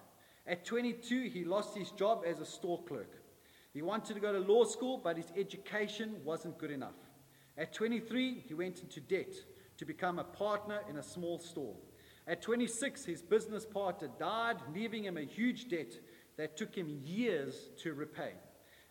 At 0.47 0.65
22, 0.65 1.25
he 1.25 1.45
lost 1.45 1.77
his 1.77 1.91
job 1.91 2.23
as 2.27 2.41
a 2.41 2.47
store 2.47 2.83
clerk. 2.85 3.23
He 3.75 3.83
wanted 3.83 4.15
to 4.15 4.21
go 4.21 4.33
to 4.33 4.39
law 4.39 4.65
school, 4.65 4.99
but 5.03 5.17
his 5.17 5.31
education 5.37 6.17
wasn't 6.25 6.59
good 6.59 6.71
enough. 6.71 6.97
At 7.59 7.75
23, 7.75 8.45
he 8.49 8.55
went 8.55 8.81
into 8.81 9.01
debt 9.01 9.35
to 9.77 9.85
become 9.85 10.19
a 10.19 10.25
partner 10.25 10.81
in 10.89 10.97
a 10.97 11.03
small 11.03 11.39
store. 11.39 11.75
At 12.27 12.43
26, 12.43 13.05
his 13.05 13.23
business 13.23 13.67
partner 13.67 14.09
died, 14.19 14.57
leaving 14.75 15.05
him 15.05 15.19
a 15.19 15.23
huge 15.23 15.69
debt 15.69 15.93
that 16.41 16.57
took 16.57 16.75
him 16.75 16.89
years 17.05 17.69
to 17.77 17.93
repay. 17.93 18.33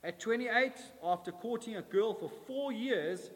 At 0.04 0.20
28, 0.20 0.72
after 1.04 1.32
courting 1.32 1.78
a 1.78 1.82
girl 1.82 2.14
for 2.14 2.30
four 2.46 2.72
years, 2.72 3.32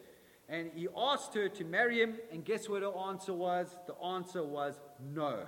and 0.48 0.70
he 0.72 0.86
asked 0.96 1.34
her 1.34 1.48
to 1.48 1.64
marry 1.64 2.00
him, 2.00 2.14
and 2.30 2.44
guess 2.44 2.68
what 2.68 2.82
her 2.82 2.96
answer 2.96 3.32
was? 3.32 3.76
The 3.88 3.96
answer 3.96 4.44
was 4.44 4.74
no. 5.12 5.40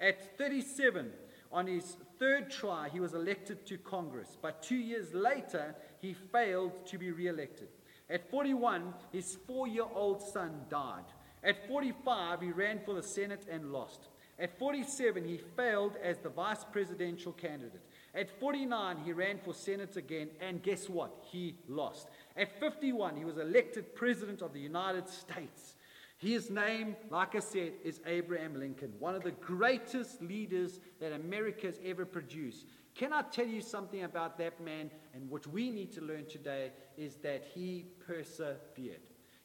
At 0.00 0.38
37, 0.38 1.10
on 1.50 1.66
his 1.66 1.96
third 2.20 2.52
try, 2.52 2.88
he 2.88 3.00
was 3.00 3.14
elected 3.14 3.66
to 3.66 3.78
Congress, 3.78 4.38
but 4.40 4.62
two 4.62 4.76
years 4.76 5.12
later, 5.12 5.74
he 6.00 6.14
failed 6.14 6.86
to 6.86 6.98
be 6.98 7.10
re 7.10 7.26
elected. 7.26 7.68
At 8.08 8.30
41, 8.30 8.94
his 9.10 9.36
four 9.44 9.66
year 9.66 9.86
old 9.92 10.22
son 10.22 10.60
died. 10.70 11.06
At 11.42 11.66
45, 11.66 12.42
he 12.42 12.52
ran 12.52 12.78
for 12.84 12.94
the 12.94 13.02
Senate 13.02 13.44
and 13.50 13.72
lost. 13.72 14.08
At 14.38 14.58
47, 14.58 15.24
he 15.24 15.38
failed 15.56 15.96
as 16.02 16.18
the 16.18 16.28
vice 16.28 16.64
presidential 16.64 17.32
candidate. 17.32 17.82
At 18.14 18.30
49, 18.38 18.98
he 19.04 19.12
ran 19.12 19.38
for 19.38 19.52
Senate 19.52 19.96
again, 19.96 20.30
and 20.40 20.62
guess 20.62 20.88
what? 20.88 21.24
He 21.32 21.56
lost. 21.68 22.08
At 22.36 22.60
51, 22.60 23.16
he 23.16 23.24
was 23.24 23.38
elected 23.38 23.94
President 23.94 24.40
of 24.40 24.52
the 24.52 24.60
United 24.60 25.08
States. 25.08 25.74
His 26.18 26.48
name, 26.48 26.96
like 27.10 27.34
I 27.34 27.40
said, 27.40 27.72
is 27.82 28.00
Abraham 28.06 28.58
Lincoln, 28.58 28.92
one 29.00 29.16
of 29.16 29.24
the 29.24 29.32
greatest 29.32 30.22
leaders 30.22 30.78
that 31.00 31.12
America 31.12 31.66
has 31.66 31.80
ever 31.84 32.06
produced. 32.06 32.66
Can 32.94 33.12
I 33.12 33.22
tell 33.22 33.46
you 33.46 33.60
something 33.60 34.04
about 34.04 34.38
that 34.38 34.60
man? 34.62 34.90
And 35.12 35.28
what 35.28 35.46
we 35.48 35.70
need 35.70 35.92
to 35.94 36.00
learn 36.00 36.26
today 36.26 36.70
is 36.96 37.16
that 37.16 37.44
he 37.52 37.86
persevered. 38.06 39.00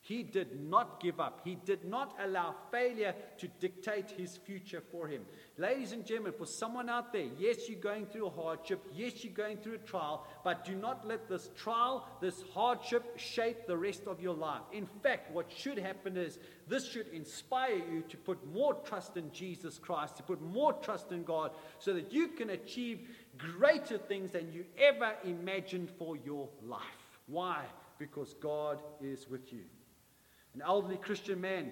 He 0.09 0.23
did 0.23 0.59
not 0.59 0.99
give 0.99 1.19
up. 1.19 1.41
He 1.43 1.53
did 1.53 1.85
not 1.85 2.15
allow 2.19 2.55
failure 2.71 3.13
to 3.37 3.47
dictate 3.59 4.09
his 4.09 4.37
future 4.37 4.81
for 4.91 5.07
him. 5.07 5.21
Ladies 5.59 5.91
and 5.91 6.03
gentlemen, 6.03 6.33
for 6.35 6.47
someone 6.47 6.89
out 6.89 7.13
there, 7.13 7.27
yes, 7.37 7.69
you're 7.69 7.79
going 7.79 8.07
through 8.07 8.25
a 8.25 8.31
hardship. 8.31 8.83
Yes, 8.91 9.23
you're 9.23 9.31
going 9.31 9.57
through 9.57 9.75
a 9.75 9.77
trial. 9.77 10.25
But 10.43 10.65
do 10.65 10.73
not 10.73 11.07
let 11.07 11.29
this 11.29 11.51
trial, 11.55 12.07
this 12.21 12.43
hardship, 12.55 13.19
shape 13.19 13.67
the 13.67 13.77
rest 13.77 14.07
of 14.07 14.19
your 14.19 14.33
life. 14.33 14.63
In 14.73 14.87
fact, 15.03 15.31
what 15.31 15.45
should 15.55 15.77
happen 15.77 16.17
is 16.17 16.39
this 16.67 16.89
should 16.89 17.09
inspire 17.09 17.75
you 17.75 18.03
to 18.09 18.17
put 18.17 18.39
more 18.51 18.73
trust 18.73 19.15
in 19.15 19.31
Jesus 19.31 19.77
Christ, 19.77 20.17
to 20.17 20.23
put 20.23 20.41
more 20.41 20.73
trust 20.73 21.11
in 21.11 21.23
God, 21.23 21.51
so 21.77 21.93
that 21.93 22.11
you 22.11 22.29
can 22.29 22.49
achieve 22.49 23.07
greater 23.37 23.99
things 23.99 24.31
than 24.31 24.51
you 24.51 24.65
ever 24.75 25.13
imagined 25.23 25.91
for 25.99 26.17
your 26.17 26.49
life. 26.63 26.81
Why? 27.27 27.63
Because 27.99 28.33
God 28.41 28.81
is 28.99 29.29
with 29.29 29.53
you. 29.53 29.65
An 30.59 30.65
elderly 30.65 30.97
Christian 30.97 31.39
man 31.39 31.71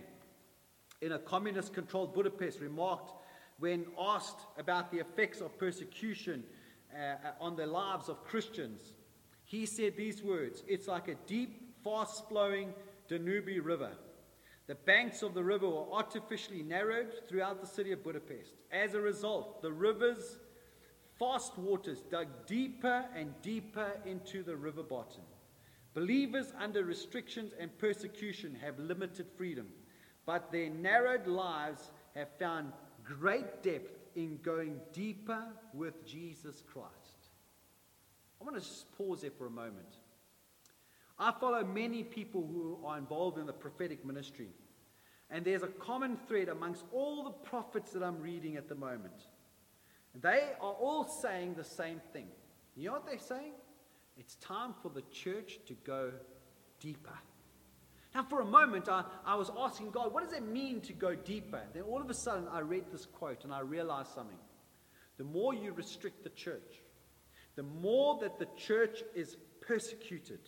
in 1.01 1.11
a 1.11 1.19
communist 1.19 1.73
controlled 1.73 2.13
Budapest 2.13 2.61
remarked 2.61 3.11
when 3.59 3.85
asked 3.99 4.39
about 4.57 4.93
the 4.93 4.99
effects 4.99 5.41
of 5.41 5.59
persecution 5.59 6.41
uh, 6.95 7.31
on 7.41 7.57
the 7.57 7.65
lives 7.65 8.07
of 8.07 8.23
Christians, 8.23 8.93
he 9.43 9.65
said 9.65 9.97
these 9.97 10.23
words 10.23 10.63
It's 10.69 10.87
like 10.87 11.09
a 11.09 11.15
deep, 11.27 11.83
fast 11.83 12.29
flowing 12.29 12.73
Danube 13.09 13.59
river. 13.61 13.91
The 14.67 14.75
banks 14.75 15.21
of 15.21 15.33
the 15.33 15.43
river 15.43 15.67
were 15.67 15.91
artificially 15.91 16.63
narrowed 16.63 17.11
throughout 17.27 17.59
the 17.59 17.67
city 17.67 17.91
of 17.91 18.05
Budapest. 18.05 18.53
As 18.71 18.93
a 18.93 19.01
result, 19.01 19.61
the 19.61 19.73
river's 19.73 20.37
fast 21.19 21.57
waters 21.57 22.03
dug 22.09 22.27
deeper 22.45 23.03
and 23.13 23.33
deeper 23.41 23.91
into 24.05 24.43
the 24.43 24.55
river 24.55 24.83
bottom. 24.83 25.23
Believers 25.97 26.53
under 26.59 26.83
restrictions 26.83 27.53
and 27.59 27.75
persecution 27.79 28.55
have 28.61 28.77
limited 28.77 29.25
freedom, 29.35 29.65
but 30.27 30.51
their 30.51 30.69
narrowed 30.69 31.25
lives 31.25 31.89
have 32.13 32.27
found 32.37 32.71
great 33.03 33.63
depth 33.63 33.97
in 34.15 34.37
going 34.43 34.79
deeper 34.93 35.43
with 35.73 36.05
Jesus 36.05 36.61
Christ. 36.71 37.31
I 38.39 38.43
want 38.43 38.57
to 38.57 38.61
just 38.61 38.95
pause 38.95 39.21
there 39.21 39.31
for 39.31 39.47
a 39.47 39.49
moment. 39.49 39.97
I 41.17 41.31
follow 41.31 41.63
many 41.65 42.03
people 42.03 42.41
who 42.45 42.77
are 42.85 42.99
involved 42.99 43.39
in 43.39 43.47
the 43.47 43.53
prophetic 43.53 44.05
ministry, 44.05 44.49
and 45.31 45.43
there's 45.43 45.63
a 45.63 45.67
common 45.67 46.15
thread 46.27 46.47
amongst 46.47 46.83
all 46.93 47.23
the 47.23 47.31
prophets 47.31 47.91
that 47.93 48.03
I'm 48.03 48.21
reading 48.21 48.55
at 48.55 48.69
the 48.69 48.75
moment. 48.75 49.25
They 50.13 50.51
are 50.61 50.73
all 50.73 51.07
saying 51.07 51.55
the 51.55 51.63
same 51.63 52.01
thing. 52.13 52.27
You 52.75 52.89
know 52.89 52.93
what 52.93 53.07
they're 53.07 53.17
saying? 53.17 53.53
It's 54.17 54.35
time 54.35 54.73
for 54.81 54.89
the 54.89 55.03
church 55.11 55.59
to 55.67 55.73
go 55.85 56.11
deeper. 56.79 57.17
Now, 58.15 58.23
for 58.23 58.41
a 58.41 58.45
moment, 58.45 58.89
I, 58.89 59.03
I 59.25 59.35
was 59.35 59.51
asking 59.57 59.91
God, 59.91 60.13
what 60.13 60.23
does 60.23 60.33
it 60.33 60.47
mean 60.47 60.81
to 60.81 60.93
go 60.93 61.13
deeper? 61.13 61.61
Then 61.73 61.83
all 61.83 62.01
of 62.01 62.09
a 62.09 62.13
sudden, 62.13 62.47
I 62.51 62.59
read 62.59 62.85
this 62.91 63.05
quote 63.05 63.43
and 63.43 63.53
I 63.53 63.59
realized 63.59 64.09
something. 64.13 64.37
The 65.17 65.23
more 65.23 65.53
you 65.53 65.71
restrict 65.71 66.23
the 66.23 66.29
church, 66.31 66.81
the 67.55 67.63
more 67.63 68.19
that 68.21 68.39
the 68.39 68.47
church 68.55 69.03
is 69.15 69.37
persecuted, 69.61 70.39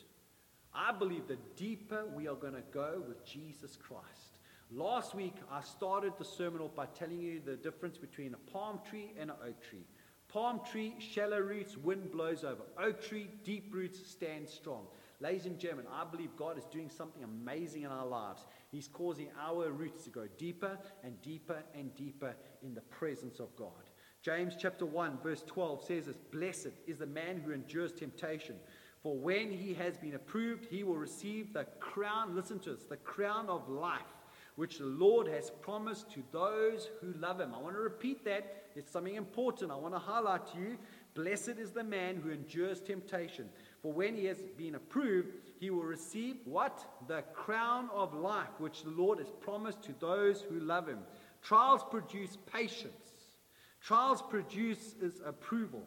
I 0.74 0.92
believe 0.92 1.28
the 1.28 1.38
deeper 1.56 2.06
we 2.16 2.28
are 2.28 2.36
going 2.36 2.54
to 2.54 2.64
go 2.72 3.04
with 3.08 3.26
Jesus 3.26 3.76
Christ. 3.76 4.40
Last 4.72 5.16
week, 5.16 5.36
I 5.52 5.62
started 5.62 6.14
the 6.20 6.26
sermon 6.26 6.62
off 6.62 6.76
by 6.76 6.86
telling 6.88 7.20
you 7.20 7.42
the 7.44 7.56
difference 7.56 7.98
between 7.98 8.36
a 8.36 8.52
palm 8.52 8.80
tree 8.88 9.12
and 9.20 9.32
an 9.32 9.36
oak 9.44 9.62
tree. 9.68 9.86
Palm 10.30 10.62
tree, 10.72 10.94
shallow 11.00 11.40
roots, 11.40 11.76
wind 11.76 12.12
blows 12.12 12.44
over. 12.44 12.62
Oak 12.80 13.02
tree, 13.02 13.30
deep 13.44 13.74
roots, 13.74 14.00
stand 14.08 14.48
strong. 14.48 14.86
Ladies 15.20 15.48
and 15.48 15.58
gentlemen, 15.58 15.88
I 15.92 16.06
believe 16.06 16.30
God 16.38 16.56
is 16.56 16.66
doing 16.66 16.88
something 16.88 17.24
amazing 17.24 17.82
in 17.82 17.90
our 17.90 18.06
lives. 18.06 18.46
He's 18.72 18.88
causing 18.88 19.30
our 19.42 19.72
roots 19.72 20.04
to 20.04 20.12
go 20.12 20.28
deeper 20.38 20.78
and 21.04 21.20
deeper 21.24 21.64
and 21.74 21.96
deeper 21.96 22.36
in 22.62 22.76
the 22.76 22.82
presence 22.82 23.40
of 23.40 23.56
God. 23.56 23.90
James 24.22 24.54
chapter 24.58 24.86
1, 24.86 25.18
verse 25.24 25.44
12 25.48 25.84
says 25.84 26.06
this 26.06 26.18
Blessed 26.32 26.74
is 26.86 27.00
the 27.00 27.08
man 27.08 27.42
who 27.44 27.52
endures 27.52 27.92
temptation, 27.92 28.56
for 29.02 29.18
when 29.18 29.52
he 29.52 29.74
has 29.74 29.98
been 29.98 30.14
approved, 30.14 30.68
he 30.70 30.84
will 30.84 30.96
receive 30.96 31.54
the 31.54 31.66
crown, 31.80 32.36
listen 32.36 32.60
to 32.60 32.76
this, 32.76 32.84
the 32.84 32.98
crown 32.98 33.50
of 33.50 33.68
life 33.68 34.02
which 34.60 34.78
the 34.78 34.86
Lord 34.86 35.26
has 35.30 35.50
promised 35.50 36.12
to 36.12 36.24
those 36.34 36.90
who 37.00 37.14
love 37.18 37.40
him. 37.40 37.54
I 37.56 37.60
want 37.60 37.76
to 37.76 37.82
repeat 37.82 38.26
that. 38.26 38.66
It's 38.80 38.94
something 38.94 39.16
important 39.16 39.72
I 39.72 39.76
want 39.76 39.94
to 39.94 40.00
highlight 40.00 40.48
to 40.54 40.58
you. 40.58 40.78
Blessed 41.14 41.60
is 41.60 41.72
the 41.72 41.84
man 41.84 42.16
who 42.16 42.32
endures 42.32 42.80
temptation. 42.80 43.50
For 43.82 43.92
when 43.92 44.16
he 44.16 44.24
has 44.26 44.38
been 44.58 44.76
approved, 44.76 45.34
he 45.60 45.70
will 45.70 45.84
receive 45.84 46.38
what? 46.46 46.86
The 47.10 47.24
crown 47.34 47.90
of 47.94 48.14
life, 48.14 48.58
which 48.58 48.84
the 48.84 48.92
Lord 48.92 49.20
has 49.20 49.30
promised 49.42 49.84
to 49.84 49.96
those 50.00 50.42
who 50.42 50.62
love 50.62 50.88
him. 50.88 51.00
Trials 51.42 51.84
produce 51.92 52.38
patience, 52.52 53.36
trials 53.82 54.22
produce 54.22 54.96
approval. 55.26 55.84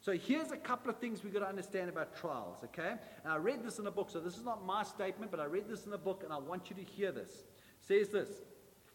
So 0.00 0.12
here's 0.12 0.52
a 0.52 0.56
couple 0.56 0.88
of 0.88 0.98
things 0.98 1.24
we've 1.24 1.32
got 1.32 1.40
to 1.40 1.48
understand 1.48 1.88
about 1.88 2.16
trials, 2.16 2.58
okay? 2.62 2.94
And 3.24 3.32
I 3.32 3.38
read 3.38 3.64
this 3.64 3.80
in 3.80 3.88
a 3.88 3.90
book, 3.90 4.08
so 4.08 4.20
this 4.20 4.36
is 4.36 4.44
not 4.44 4.64
my 4.64 4.84
statement, 4.84 5.32
but 5.32 5.40
I 5.40 5.46
read 5.46 5.68
this 5.68 5.84
in 5.84 5.92
a 5.94 5.98
book, 5.98 6.22
and 6.22 6.32
I 6.32 6.38
want 6.38 6.70
you 6.70 6.76
to 6.76 6.84
hear 6.84 7.10
this. 7.10 7.30
It 7.30 8.06
says 8.06 8.08
this 8.10 8.28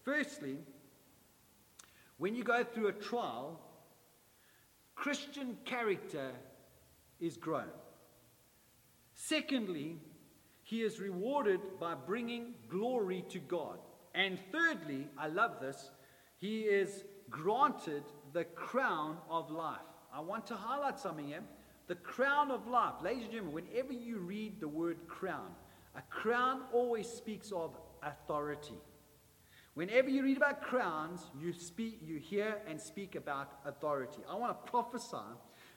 Firstly, 0.05 0.57
when 2.21 2.35
you 2.35 2.43
go 2.43 2.63
through 2.63 2.87
a 2.87 2.93
trial, 2.93 3.59
Christian 4.93 5.57
character 5.65 6.29
is 7.19 7.35
grown. 7.35 7.71
Secondly, 9.15 9.97
he 10.61 10.83
is 10.83 10.99
rewarded 10.99 11.61
by 11.79 11.95
bringing 11.95 12.53
glory 12.69 13.25
to 13.29 13.39
God. 13.39 13.79
And 14.13 14.37
thirdly, 14.51 15.07
I 15.17 15.29
love 15.29 15.53
this, 15.59 15.89
he 16.37 16.59
is 16.59 17.05
granted 17.31 18.03
the 18.33 18.43
crown 18.43 19.17
of 19.27 19.49
life. 19.49 19.79
I 20.13 20.19
want 20.19 20.45
to 20.45 20.55
highlight 20.55 20.99
something 20.99 21.25
here. 21.25 21.41
The 21.87 21.95
crown 21.95 22.51
of 22.51 22.67
life. 22.67 22.93
Ladies 23.03 23.23
and 23.23 23.31
gentlemen, 23.31 23.65
whenever 23.65 23.93
you 23.93 24.19
read 24.19 24.59
the 24.59 24.67
word 24.67 25.07
crown, 25.07 25.55
a 25.95 26.03
crown 26.03 26.65
always 26.71 27.07
speaks 27.07 27.51
of 27.51 27.75
authority. 28.03 28.77
Whenever 29.73 30.09
you 30.09 30.23
read 30.23 30.37
about 30.37 30.61
crowns, 30.61 31.21
you 31.39 31.53
speak, 31.53 31.99
you 32.03 32.17
hear 32.17 32.57
and 32.67 32.79
speak 32.79 33.15
about 33.15 33.53
authority. 33.65 34.21
I 34.29 34.35
want 34.35 34.51
to 34.51 34.71
prophesy 34.71 35.17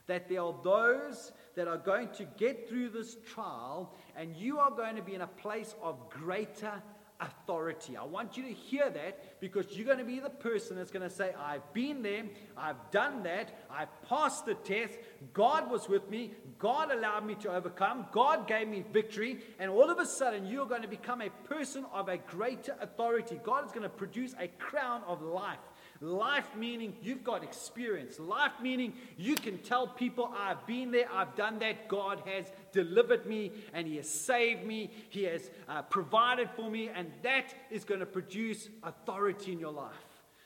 that 0.07 0.29
there 0.29 0.43
are 0.43 0.55
those 0.65 1.33
that 1.55 1.69
are 1.69 1.79
going 1.79 2.09
to 2.09 2.25
get 2.37 2.69
through 2.69 2.91
this 2.91 3.17
trial, 3.33 3.95
and 4.17 4.37
you 4.37 4.59
are 4.59 4.71
going 4.71 4.97
to 4.97 5.03
be 5.03 5.15
in 5.15 5.21
a 5.21 5.27
place 5.27 5.75
of 5.81 6.11
greater 6.11 6.83
authority. 7.27 7.97
I 7.97 8.05
want 8.05 8.37
you 8.37 8.45
to 8.45 8.53
hear 8.53 8.91
that 8.91 9.41
because 9.41 9.67
you're 9.73 9.87
going 9.87 9.99
to 9.99 10.05
be 10.05 10.21
the 10.21 10.31
person 10.31 10.77
that's 10.77 10.91
going 10.91 11.09
to 11.09 11.15
say, 11.15 11.33
I've 11.39 11.73
been 11.73 12.03
there, 12.03 12.25
I've 12.57 12.91
done 12.91 13.23
that, 13.25 13.59
I 13.71 13.87
passed 14.09 14.47
the 14.47 14.55
test, 14.55 14.99
God 15.33 15.71
was 15.71 15.89
with 15.89 16.09
me, 16.11 16.33
God 16.59 16.91
allowed 16.91 17.27
me 17.27 17.35
to 17.37 17.53
overcome, 17.53 18.07
God 18.13 18.47
gave 18.47 18.69
me 18.69 18.85
victory, 18.93 19.39
and 19.59 19.71
all 19.71 19.91
of 19.91 19.99
a 19.99 20.07
sudden 20.07 20.47
you're 20.47 20.67
going 20.67 20.83
to 20.83 20.89
become 20.89 21.21
a 21.21 21.31
person 21.49 21.85
of 21.93 22.09
a 22.09 22.19
greater 22.19 22.75
authority. 22.81 23.41
God 23.43 23.67
is 23.67 23.73
going 23.73 23.83
to 23.83 23.89
produce 23.89 24.35
a 24.39 24.49
crown 24.59 25.03
of 25.07 25.23
life 25.23 25.59
Life 26.01 26.49
meaning 26.57 26.95
you've 27.03 27.23
got 27.23 27.45
experience. 27.45 28.19
Life 28.19 28.53
meaning 28.61 28.95
you 29.17 29.37
can 29.37 29.59
tell 29.59 29.87
people, 29.87 30.33
I've 30.37 30.67
been 30.67 30.91
there, 30.91 31.07
I've 31.13 31.35
done 31.37 31.61
that. 31.61 31.89
God 31.89 32.23
has 32.27 32.47
delivered 32.75 33.25
me 33.25 33.53
and 33.73 33.87
He 33.87 33.97
has 33.97 34.09
saved 34.09 34.67
me, 34.67 34.91
He 35.09 35.23
has 35.25 35.51
uh, 35.69 35.83
provided 35.83 36.51
for 36.55 36.71
me, 36.71 36.89
and 36.89 37.11
that 37.23 37.55
is 37.71 37.85
going 37.85 38.01
to 38.01 38.07
produce 38.07 38.69
authority 38.83 39.53
in 39.53 39.59
your 39.59 39.73
life. 39.73 39.95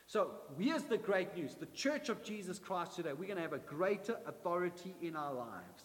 So 0.07 0.31
here's 0.57 0.83
the 0.83 0.97
great 0.97 1.35
news 1.35 1.55
the 1.55 1.65
church 1.67 2.09
of 2.09 2.23
Jesus 2.23 2.57
Christ 2.57 2.95
today, 2.95 3.11
we're 3.11 3.25
going 3.25 3.35
to 3.35 3.41
have 3.41 3.53
a 3.53 3.59
greater 3.59 4.17
authority 4.25 4.95
in 5.01 5.15
our 5.15 5.33
lives. 5.33 5.83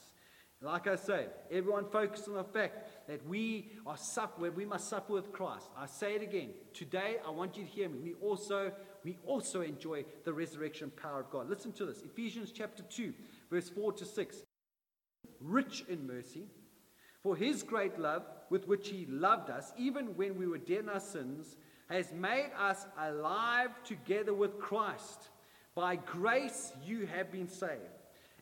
Like 0.63 0.87
I 0.87 0.97
say, 0.97 1.27
everyone 1.51 1.85
focus 1.91 2.27
on 2.27 2.35
the 2.35 2.45
fact 2.45 3.07
that 3.07 3.27
we 3.29 3.73
are 3.87 3.99
suffer, 3.99 4.51
we 4.51 4.65
must 4.65 4.89
suffer 4.89 5.13
with 5.13 5.31
Christ. 5.31 5.67
I 5.77 5.85
say 5.85 6.15
it 6.15 6.23
again. 6.23 6.51
Today, 6.73 7.17
I 7.27 7.31
want 7.31 7.59
you 7.59 7.65
to 7.65 7.69
hear 7.69 7.89
me. 7.91 7.99
We 7.99 8.15
also 8.15 8.73
we 9.05 9.19
also 9.27 9.61
enjoy 9.61 10.07
the 10.25 10.33
resurrection 10.33 10.91
power 10.91 11.21
of 11.21 11.31
God. 11.31 11.51
Listen 11.51 11.73
to 11.73 11.85
this 11.85 12.01
Ephesians 12.03 12.51
chapter 12.51 12.83
2, 12.83 13.13
verse 13.51 13.69
4 13.69 13.93
to 13.93 14.05
6. 14.07 14.37
Rich 15.45 15.85
in 15.89 16.07
mercy, 16.07 16.47
for 17.23 17.37
his 17.37 17.63
great 17.63 17.99
love 17.99 18.25
with 18.51 18.67
which 18.67 18.89
he 18.89 19.07
loved 19.09 19.51
us, 19.51 19.73
even 19.77 20.17
when 20.17 20.37
we 20.37 20.47
were 20.47 20.59
dead 20.59 20.81
in 20.81 20.89
our 20.89 21.01
sins, 21.01 21.57
has 21.89 22.13
made 22.13 22.51
us 22.59 22.87
alive 22.99 23.71
together 23.85 24.33
with 24.33 24.59
Christ. 24.59 25.29
By 25.75 25.97
grace 25.97 26.73
you 26.85 27.07
have 27.07 27.31
been 27.31 27.49
saved. 27.49 27.81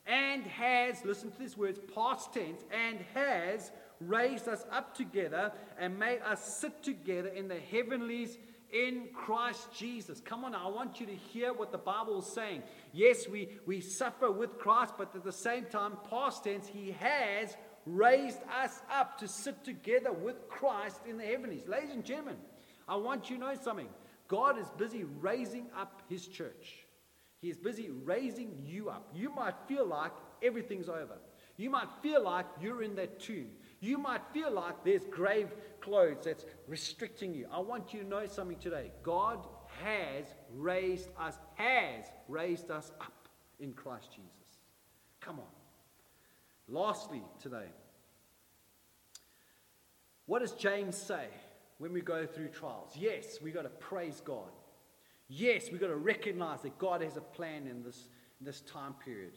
And 0.07 0.45
has, 0.45 1.05
listen 1.05 1.31
to 1.31 1.39
these 1.39 1.57
words, 1.57 1.79
past 1.95 2.33
tense, 2.33 2.63
and 2.73 2.99
has 3.15 3.71
raised 4.01 4.49
us 4.49 4.65
up 4.73 4.97
together 4.97 5.53
and 5.79 5.99
made 5.99 6.21
us 6.23 6.59
sit 6.59 6.83
together 6.83 7.29
in 7.29 7.49
the 7.49 7.59
heavenlies 7.71 8.39
in 8.73 9.09
Christ 9.15 9.69
Jesus. 9.75 10.21
Come 10.21 10.45
on, 10.45 10.55
I 10.55 10.67
want 10.69 10.99
you 10.99 11.07
to 11.07 11.15
hear 11.15 11.53
what 11.53 11.73
the 11.73 11.79
Bible 11.79 12.19
is 12.21 12.27
saying. 12.27 12.63
Yes, 12.93 13.27
we, 13.29 13.49
we 13.67 13.81
suffer 13.81 14.31
with 14.31 14.59
Christ, 14.59 14.95
but 14.99 15.15
at 15.15 15.25
the 15.25 15.33
same 15.33 15.65
time, 15.65 15.97
past 16.11 16.45
tense, 16.45 16.67
He 16.67 16.95
has 17.01 17.57
raised 17.87 18.39
us 18.63 18.81
up 18.93 19.19
to 19.19 19.29
sit 19.29 19.65
together 19.65 20.13
with 20.13 20.49
Christ 20.49 21.01
in 21.09 21.17
the 21.17 21.25
heavens. 21.25 21.67
Ladies 21.67 21.91
and 21.91 22.05
gentlemen, 22.05 22.37
I 22.89 22.97
want 22.97 23.31
you 23.31 23.37
to 23.37 23.43
know 23.43 23.55
something. 23.61 23.89
God 24.29 24.59
is 24.59 24.67
busy 24.77 25.05
raising 25.21 25.67
up 25.77 26.03
His 26.09 26.27
church. 26.27 26.87
He 27.41 27.51
is 27.51 27.57
busy 27.57 27.91
raising 27.91 28.63
you 28.65 28.89
up. 28.89 29.11
You 29.15 29.35
might 29.35 29.55
feel 29.67 29.87
like 29.87 30.13
everything's 30.43 30.89
over. 30.89 31.19
You 31.57 31.71
might 31.71 31.89
feel 32.03 32.23
like 32.23 32.47
you're 32.61 32.83
in 32.83 32.95
that 32.97 33.21
tomb. 33.21 33.49
You 33.83 33.99
might 33.99 34.21
feel 34.33 34.53
like 34.53 34.85
there's 34.85 35.05
grave 35.07 35.49
clothes 35.81 36.25
that's 36.25 36.47
restricting 36.69 37.35
you. 37.35 37.49
I 37.53 37.59
want 37.59 37.93
you 37.93 38.03
to 38.03 38.09
know 38.09 38.27
something 38.27 38.59
today. 38.59 38.93
God 39.03 39.45
has 39.83 40.25
raised 40.55 41.09
us, 41.19 41.37
has 41.57 42.05
raised 42.29 42.71
us 42.71 42.93
up 43.01 43.29
in 43.59 43.73
Christ 43.73 44.11
Jesus. 44.13 44.61
Come 45.21 45.41
on. 45.41 45.47
Lastly, 46.69 47.23
today, 47.41 47.67
what 50.27 50.43
does 50.43 50.53
James 50.53 50.97
say 50.97 51.27
when 51.79 51.93
we 51.93 52.03
go 52.03 52.25
through 52.25 52.51
trials? 52.51 52.93
Yes, 52.97 53.39
we've 53.43 53.53
got 53.53 53.63
to 53.63 53.69
praise 53.69 54.23
God. 54.25 54.53
Yes, 55.27 55.71
we've 55.73 55.81
got 55.81 55.89
to 55.89 55.97
recognize 55.97 56.63
that 56.63 56.79
God 56.79 57.03
has 57.03 57.17
a 57.17 57.21
plan 57.21 57.67
in 57.67 57.83
this, 57.83 58.09
in 58.39 58.47
this 58.47 58.61
time 58.61 58.95
period. 59.05 59.33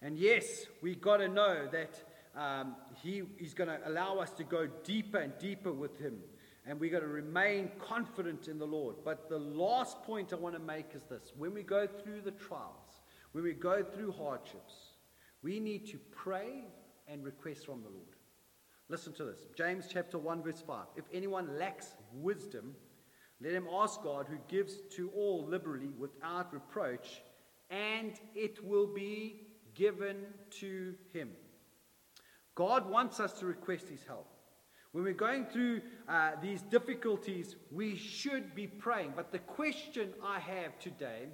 And 0.00 0.16
yes, 0.16 0.64
we've 0.80 1.02
got 1.02 1.18
to 1.18 1.28
know 1.28 1.68
that 1.70 2.02
um, 2.36 2.76
he, 3.02 3.22
He's 3.38 3.54
going 3.54 3.68
to 3.68 3.78
allow 3.86 4.18
us 4.18 4.30
to 4.32 4.44
go 4.44 4.66
deeper 4.84 5.18
and 5.18 5.32
deeper 5.38 5.72
with 5.72 5.98
Him. 5.98 6.18
And 6.66 6.80
we're 6.80 6.90
going 6.90 7.02
to 7.02 7.08
remain 7.08 7.70
confident 7.78 8.48
in 8.48 8.58
the 8.58 8.66
Lord. 8.66 8.96
But 9.04 9.28
the 9.28 9.38
last 9.38 10.02
point 10.02 10.32
I 10.32 10.36
want 10.36 10.54
to 10.54 10.60
make 10.60 10.94
is 10.94 11.02
this 11.04 11.32
when 11.36 11.52
we 11.52 11.62
go 11.62 11.86
through 11.86 12.22
the 12.22 12.30
trials, 12.30 13.02
when 13.32 13.44
we 13.44 13.52
go 13.52 13.82
through 13.82 14.12
hardships, 14.12 14.94
we 15.42 15.60
need 15.60 15.86
to 15.88 15.98
pray 16.10 16.64
and 17.06 17.22
request 17.22 17.66
from 17.66 17.82
the 17.82 17.90
Lord. 17.90 18.16
Listen 18.88 19.12
to 19.14 19.24
this 19.24 19.46
James 19.56 19.86
chapter 19.90 20.18
1, 20.18 20.42
verse 20.42 20.62
5. 20.66 20.86
If 20.96 21.04
anyone 21.12 21.58
lacks 21.58 21.96
wisdom, 22.12 22.74
let 23.40 23.52
him 23.52 23.66
ask 23.70 24.02
God, 24.02 24.26
who 24.28 24.38
gives 24.48 24.76
to 24.96 25.10
all 25.10 25.46
liberally 25.46 25.90
without 25.98 26.52
reproach, 26.52 27.22
and 27.70 28.12
it 28.34 28.64
will 28.64 28.86
be 28.86 29.48
given 29.74 30.16
to 30.60 30.94
him. 31.12 31.30
God 32.54 32.88
wants 32.88 33.20
us 33.20 33.32
to 33.40 33.46
request 33.46 33.88
His 33.88 34.04
help. 34.04 34.28
When 34.92 35.02
we're 35.02 35.12
going 35.12 35.46
through 35.46 35.80
uh, 36.08 36.32
these 36.40 36.62
difficulties, 36.62 37.56
we 37.72 37.96
should 37.96 38.54
be 38.54 38.68
praying. 38.68 39.14
But 39.16 39.32
the 39.32 39.40
question 39.40 40.10
I 40.24 40.38
have 40.38 40.78
today 40.78 41.26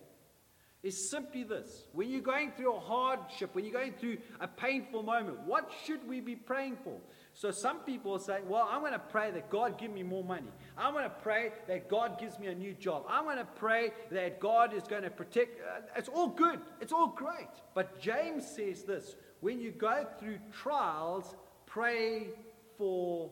is 0.83 1.11
simply 1.11 1.44
this 1.44 1.85
when 1.92 2.09
you're 2.09 2.22
going 2.22 2.52
through 2.52 2.74
a 2.74 2.80
hardship, 2.80 3.54
when 3.54 3.66
you're 3.66 3.74
going 3.74 3.92
through 3.92 4.16
a 4.40 4.48
painful 4.48 5.02
moment, 5.02 5.40
what 5.44 5.70
should 5.85 6.09
we 6.09 6.20
be 6.20 6.35
praying 6.35 6.78
for? 6.83 6.96
So 7.35 7.50
some 7.50 7.80
people 7.80 8.14
are 8.14 8.18
saying, 8.18 8.48
Well, 8.48 8.66
I'm 8.70 8.80
going 8.80 8.92
to 8.92 8.98
pray 8.98 9.30
that 9.30 9.50
God 9.50 9.78
give 9.78 9.90
me 9.90 10.02
more 10.02 10.24
money. 10.24 10.50
I'm 10.78 10.94
going 10.94 11.04
to 11.04 11.14
pray 11.22 11.52
that 11.68 11.90
God 11.90 12.18
gives 12.18 12.38
me 12.38 12.46
a 12.46 12.54
new 12.54 12.72
job. 12.72 13.04
I'm 13.09 13.24
going 13.24 13.37
to 13.37 13.44
pray 13.44 13.92
that 14.11 14.40
God 14.40 14.72
is 14.72 14.85
going 14.85 15.02
to 15.02 15.11
protect. 15.11 15.61
Uh, 15.61 15.83
it's 15.96 16.09
all 16.09 16.28
good. 16.28 16.61
It's 16.80 16.92
all 16.92 17.09
great. 17.09 17.50
But 17.74 18.00
James 18.00 18.46
says 18.46 18.85
this 18.85 19.16
when 19.40 19.61
you 19.61 19.70
go 19.70 20.07
through 20.18 20.38
trials, 20.53 21.35
pray 21.66 22.29
for 22.76 23.31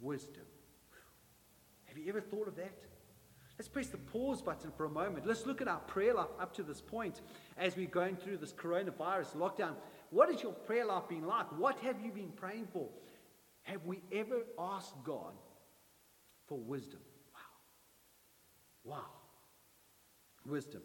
wisdom. 0.00 0.42
Have 1.84 1.98
you 1.98 2.08
ever 2.08 2.20
thought 2.20 2.48
of 2.48 2.56
that? 2.56 2.84
Let's 3.58 3.68
press 3.68 3.88
the 3.88 3.98
pause 3.98 4.40
button 4.40 4.72
for 4.74 4.86
a 4.86 4.88
moment. 4.88 5.26
Let's 5.26 5.44
look 5.44 5.60
at 5.60 5.68
our 5.68 5.80
prayer 5.80 6.14
life 6.14 6.28
up 6.40 6.54
to 6.54 6.62
this 6.62 6.80
point 6.80 7.20
as 7.58 7.76
we're 7.76 7.86
going 7.86 8.16
through 8.16 8.38
this 8.38 8.52
coronavirus 8.52 9.36
lockdown. 9.36 9.74
What 10.08 10.32
has 10.32 10.42
your 10.42 10.52
prayer 10.52 10.86
life 10.86 11.08
been 11.08 11.26
like? 11.26 11.46
What 11.58 11.78
have 11.80 12.00
you 12.00 12.10
been 12.10 12.32
praying 12.34 12.68
for? 12.72 12.88
Have 13.62 13.84
we 13.84 14.00
ever 14.12 14.46
asked 14.58 14.94
God 15.04 15.34
for 16.46 16.58
wisdom? 16.58 17.00
Wow. 18.84 18.96
Wow. 18.96 19.06
Wisdom. 20.46 20.80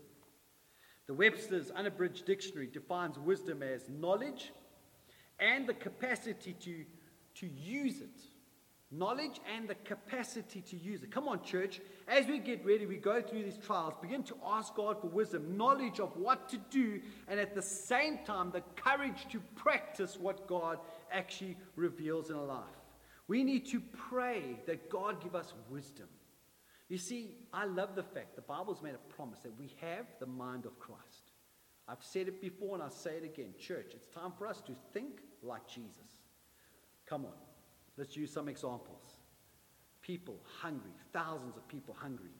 The 1.07 1.13
Webster's 1.13 1.69
Unabridged 1.71 2.25
Dictionary 2.25 2.67
defines 2.67 3.19
wisdom 3.19 3.61
as 3.61 3.87
knowledge 3.89 4.51
and 5.39 5.67
the 5.67 5.73
capacity 5.73 6.53
to, 6.61 6.85
to 7.35 7.47
use 7.47 8.01
it. 8.01 8.21
Knowledge 8.91 9.39
and 9.55 9.67
the 9.67 9.75
capacity 9.75 10.61
to 10.61 10.77
use 10.77 11.03
it. 11.03 11.11
Come 11.11 11.27
on, 11.27 11.43
church. 11.43 11.81
As 12.07 12.27
we 12.27 12.39
get 12.39 12.65
ready, 12.65 12.85
we 12.85 12.97
go 12.97 13.21
through 13.21 13.43
these 13.43 13.57
trials, 13.57 13.93
begin 14.01 14.23
to 14.23 14.35
ask 14.45 14.73
God 14.75 15.01
for 15.01 15.07
wisdom, 15.07 15.57
knowledge 15.57 15.99
of 15.99 16.15
what 16.15 16.47
to 16.49 16.57
do, 16.69 17.01
and 17.27 17.39
at 17.39 17.55
the 17.55 17.61
same 17.61 18.19
time, 18.25 18.51
the 18.51 18.61
courage 18.75 19.27
to 19.31 19.39
practice 19.55 20.17
what 20.19 20.47
God 20.47 20.79
actually 21.11 21.57
reveals 21.75 22.29
in 22.29 22.35
our 22.35 22.45
life. 22.45 22.63
We 23.27 23.43
need 23.43 23.65
to 23.67 23.81
pray 24.09 24.59
that 24.67 24.89
God 24.89 25.21
give 25.21 25.35
us 25.35 25.53
wisdom. 25.69 26.07
You 26.87 26.97
see, 26.97 27.31
I 27.51 27.65
love 27.65 27.95
the 27.95 28.03
fact 28.03 28.35
the 28.35 28.41
Bible's 28.41 28.81
made 28.81 28.93
a 28.93 29.13
promise 29.13 29.39
that 29.39 29.57
we 29.57 29.73
have 29.81 30.05
the 30.19 30.27
mind 30.27 30.65
of 30.65 30.77
Christ. 30.79 31.31
I've 31.87 32.03
said 32.03 32.27
it 32.27 32.41
before 32.41 32.75
and 32.75 32.83
I'll 32.83 32.89
say 32.89 33.11
it 33.11 33.23
again. 33.23 33.53
Church, 33.59 33.91
it's 33.95 34.07
time 34.07 34.31
for 34.37 34.47
us 34.47 34.61
to 34.61 34.73
think 34.93 35.21
like 35.41 35.67
Jesus. 35.67 36.23
Come 37.05 37.25
on, 37.25 37.33
let's 37.97 38.15
use 38.15 38.31
some 38.31 38.49
examples. 38.49 39.17
People 40.01 40.39
hungry, 40.61 40.91
thousands 41.13 41.57
of 41.57 41.67
people 41.67 41.95
hungry. 41.99 42.33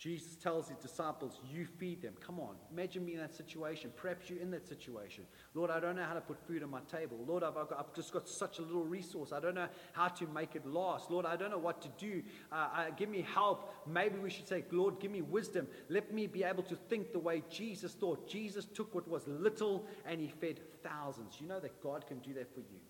Jesus 0.00 0.34
tells 0.34 0.70
his 0.70 0.78
disciples, 0.78 1.40
You 1.52 1.66
feed 1.66 2.00
them. 2.00 2.14
Come 2.24 2.40
on, 2.40 2.54
imagine 2.72 3.04
me 3.04 3.12
in 3.12 3.20
that 3.20 3.34
situation. 3.34 3.92
Perhaps 3.94 4.30
you're 4.30 4.40
in 4.40 4.50
that 4.52 4.66
situation. 4.66 5.24
Lord, 5.52 5.70
I 5.70 5.78
don't 5.78 5.94
know 5.94 6.04
how 6.04 6.14
to 6.14 6.22
put 6.22 6.38
food 6.46 6.62
on 6.62 6.70
my 6.70 6.80
table. 6.90 7.18
Lord, 7.28 7.44
I've, 7.44 7.52
got, 7.52 7.78
I've 7.78 7.94
just 7.94 8.10
got 8.10 8.26
such 8.26 8.60
a 8.60 8.62
little 8.62 8.82
resource. 8.82 9.30
I 9.30 9.40
don't 9.40 9.54
know 9.54 9.68
how 9.92 10.08
to 10.08 10.26
make 10.28 10.56
it 10.56 10.64
last. 10.64 11.10
Lord, 11.10 11.26
I 11.26 11.36
don't 11.36 11.50
know 11.50 11.58
what 11.58 11.82
to 11.82 11.88
do. 11.98 12.22
Uh, 12.50 12.68
uh, 12.74 12.84
give 12.96 13.10
me 13.10 13.26
help. 13.34 13.74
Maybe 13.86 14.18
we 14.18 14.30
should 14.30 14.48
say, 14.48 14.64
Lord, 14.72 15.00
give 15.00 15.10
me 15.10 15.20
wisdom. 15.20 15.66
Let 15.90 16.14
me 16.14 16.26
be 16.26 16.44
able 16.44 16.62
to 16.62 16.76
think 16.76 17.12
the 17.12 17.18
way 17.18 17.42
Jesus 17.50 17.92
thought. 17.92 18.26
Jesus 18.26 18.64
took 18.64 18.94
what 18.94 19.06
was 19.06 19.28
little 19.28 19.84
and 20.06 20.18
he 20.18 20.28
fed 20.28 20.60
thousands. 20.82 21.36
You 21.38 21.46
know 21.46 21.60
that 21.60 21.78
God 21.82 22.06
can 22.06 22.20
do 22.20 22.32
that 22.32 22.54
for 22.54 22.60
you. 22.60 22.80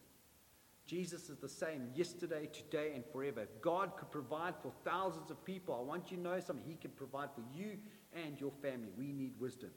Jesus 0.86 1.30
is 1.30 1.38
the 1.38 1.48
same 1.48 1.90
yesterday, 1.94 2.48
today, 2.52 2.92
and 2.94 3.04
forever. 3.12 3.46
God 3.60 3.96
could 3.96 4.10
provide 4.10 4.54
for 4.60 4.72
thousands 4.84 5.30
of 5.30 5.44
people. 5.44 5.76
I 5.78 5.82
want 5.82 6.10
you 6.10 6.16
to 6.16 6.22
know 6.22 6.40
something. 6.40 6.64
He 6.66 6.74
can 6.74 6.90
provide 6.90 7.28
for 7.34 7.44
you 7.54 7.78
and 8.12 8.40
your 8.40 8.50
family. 8.60 8.90
We 8.98 9.12
need 9.12 9.34
wisdom. 9.38 9.70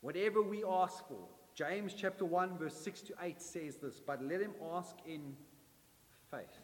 Whatever 0.00 0.42
we 0.42 0.62
ask 0.64 1.06
for, 1.08 1.26
James 1.54 1.94
chapter 1.94 2.24
1, 2.24 2.58
verse 2.58 2.76
6 2.76 3.00
to 3.02 3.14
8 3.20 3.40
says 3.40 3.76
this, 3.76 4.00
but 4.00 4.22
let 4.22 4.40
him 4.40 4.52
ask 4.72 4.96
in 5.06 5.34
faith, 6.30 6.60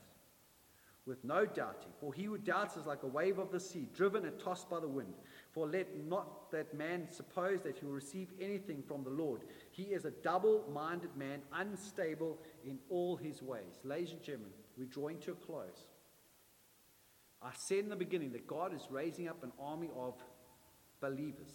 with 1.06 1.24
no 1.24 1.46
doubting. 1.46 1.92
For 2.00 2.12
he 2.12 2.24
who 2.24 2.38
doubts 2.38 2.76
is 2.76 2.86
like 2.86 3.02
a 3.02 3.06
wave 3.06 3.38
of 3.38 3.50
the 3.50 3.60
sea, 3.60 3.88
driven 3.94 4.24
and 4.24 4.38
tossed 4.38 4.68
by 4.68 4.78
the 4.78 4.88
wind. 4.88 5.14
For 5.52 5.66
let 5.66 5.88
not 6.06 6.50
that 6.52 6.74
man 6.74 7.08
suppose 7.10 7.60
that 7.62 7.78
he 7.78 7.84
will 7.84 7.92
receive 7.92 8.28
anything 8.40 8.82
from 8.86 9.02
the 9.02 9.10
Lord. 9.10 9.42
He 9.72 9.84
is 9.84 10.04
a 10.04 10.10
double 10.10 10.64
minded 10.72 11.16
man, 11.16 11.40
unstable 11.52 12.38
in 12.64 12.78
all 12.88 13.16
his 13.16 13.42
ways. 13.42 13.80
Ladies 13.82 14.12
and 14.12 14.22
gentlemen, 14.22 14.52
we're 14.76 14.84
drawing 14.84 15.18
to 15.20 15.32
a 15.32 15.34
close. 15.34 15.88
I 17.42 17.50
said 17.54 17.78
in 17.78 17.88
the 17.88 17.96
beginning 17.96 18.32
that 18.32 18.46
God 18.46 18.74
is 18.74 18.86
raising 18.90 19.28
up 19.28 19.42
an 19.42 19.52
army 19.60 19.88
of 19.96 20.14
believers. 21.00 21.50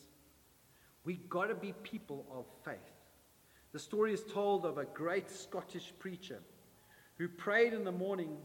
We've 1.06 1.30
got 1.30 1.46
to 1.46 1.56
be 1.56 1.74
people 1.84 2.26
of 2.32 2.46
faith. 2.66 2.78
The 3.72 3.80
story 3.80 4.14
is 4.14 4.24
told 4.24 4.66
of 4.66 4.78
a 4.78 4.86
great 4.86 5.30
Scottish 5.30 5.94
preacher 6.00 6.40
who 7.18 7.28
prayed 7.28 7.74
in 7.74 7.84
the 7.84 7.92
morning 7.92 8.38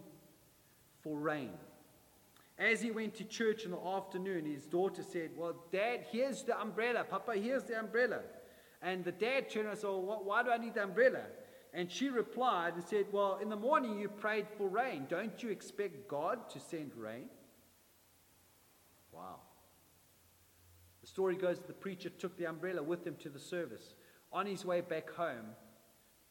for 1.02 1.18
rain. 1.18 1.50
As 2.60 2.82
he 2.82 2.90
went 2.90 3.14
to 3.14 3.24
church 3.24 3.64
in 3.64 3.70
the 3.70 3.80
afternoon, 3.80 4.44
his 4.44 4.66
daughter 4.66 5.02
said, 5.02 5.30
Well, 5.34 5.56
Dad, 5.72 6.04
here's 6.12 6.42
the 6.42 6.60
umbrella. 6.60 7.04
Papa, 7.08 7.32
here's 7.34 7.64
the 7.64 7.80
umbrella. 7.80 8.20
And 8.82 9.02
the 9.02 9.12
dad 9.12 9.48
turned 9.48 9.68
and 9.68 9.78
said, 9.78 9.86
well, 9.86 10.20
Why 10.22 10.42
do 10.42 10.50
I 10.50 10.58
need 10.58 10.74
the 10.74 10.84
umbrella? 10.84 11.22
And 11.72 11.90
she 11.90 12.10
replied 12.10 12.74
and 12.74 12.84
said, 12.84 13.06
Well, 13.12 13.38
in 13.40 13.48
the 13.48 13.56
morning 13.56 13.98
you 13.98 14.08
prayed 14.08 14.46
for 14.58 14.68
rain. 14.68 15.06
Don't 15.08 15.42
you 15.42 15.48
expect 15.48 16.06
God 16.06 16.50
to 16.50 16.60
send 16.60 16.94
rain? 16.94 17.30
Wow. 19.10 19.36
The 21.00 21.06
story 21.06 21.36
goes 21.36 21.60
the 21.60 21.72
preacher 21.72 22.10
took 22.10 22.36
the 22.36 22.44
umbrella 22.44 22.82
with 22.82 23.06
him 23.06 23.16
to 23.20 23.30
the 23.30 23.38
service. 23.38 23.94
On 24.34 24.44
his 24.44 24.66
way 24.66 24.82
back 24.82 25.10
home, 25.10 25.46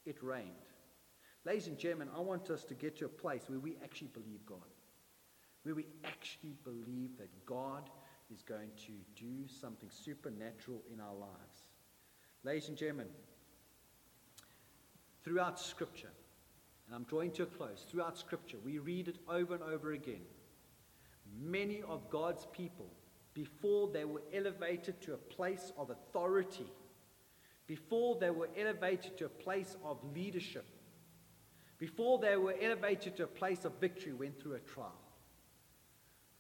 it 0.06 0.22
rained. 0.22 0.52
Ladies 1.44 1.66
and 1.66 1.78
gentlemen, 1.78 2.10
I 2.16 2.20
want 2.20 2.52
us 2.52 2.66
to 2.66 2.76
get 2.76 2.98
to 3.00 3.06
a 3.06 3.10
place 3.10 3.46
where 3.48 3.60
we 3.60 3.78
actually 3.84 4.10
believe 4.10 4.46
God 4.46 4.60
where 5.64 5.76
we 5.76 5.86
actually 6.06 6.56
believe 6.64 7.18
that 7.18 7.30
God 7.46 7.90
is 8.34 8.42
going 8.42 8.70
to 8.86 8.92
do 9.16 9.48
something 9.48 9.90
supernatural 9.90 10.82
in 10.94 11.00
our 11.00 11.14
lives. 11.14 11.64
Ladies 12.44 12.70
and 12.70 12.78
gentlemen, 12.78 13.08
throughout 15.24 15.60
Scripture, 15.60 16.12
and 16.88 16.96
I'm 16.96 17.04
drawing 17.04 17.32
to 17.32 17.44
a 17.44 17.46
close, 17.46 17.86
throughout 17.90 18.18
Scripture, 18.18 18.58
we 18.64 18.80
read 18.80 19.08
it 19.08 19.18
over 19.28 19.54
and 19.54 19.64
over 19.64 19.92
again. 19.92 20.22
Many 21.42 21.82
of 21.88 22.10
God's 22.10 22.48
people, 22.52 22.88
before 23.34 23.90
they 23.92 24.06
were 24.06 24.22
elevated 24.34 25.02
to 25.02 25.14
a 25.14 25.18
place 25.18 25.72
of 25.78 25.90
authority, 25.90 26.72
before 27.68 28.18
they 28.20 28.32
were 28.32 28.50
elevated 28.58 29.18
to 29.18 29.26
a 29.26 29.30
place 29.30 29.76
of 29.84 29.98
leadership, 30.16 30.66
before 31.78 32.18
they 32.20 32.36
were 32.36 32.56
elevated 32.62 33.16
to 33.18 33.24
a 33.24 33.28
place 33.28 33.66
of 33.66 33.74
victory, 33.80 34.14
went 34.14 34.42
through 34.42 34.56
a 34.56 34.60
trial. 34.60 35.00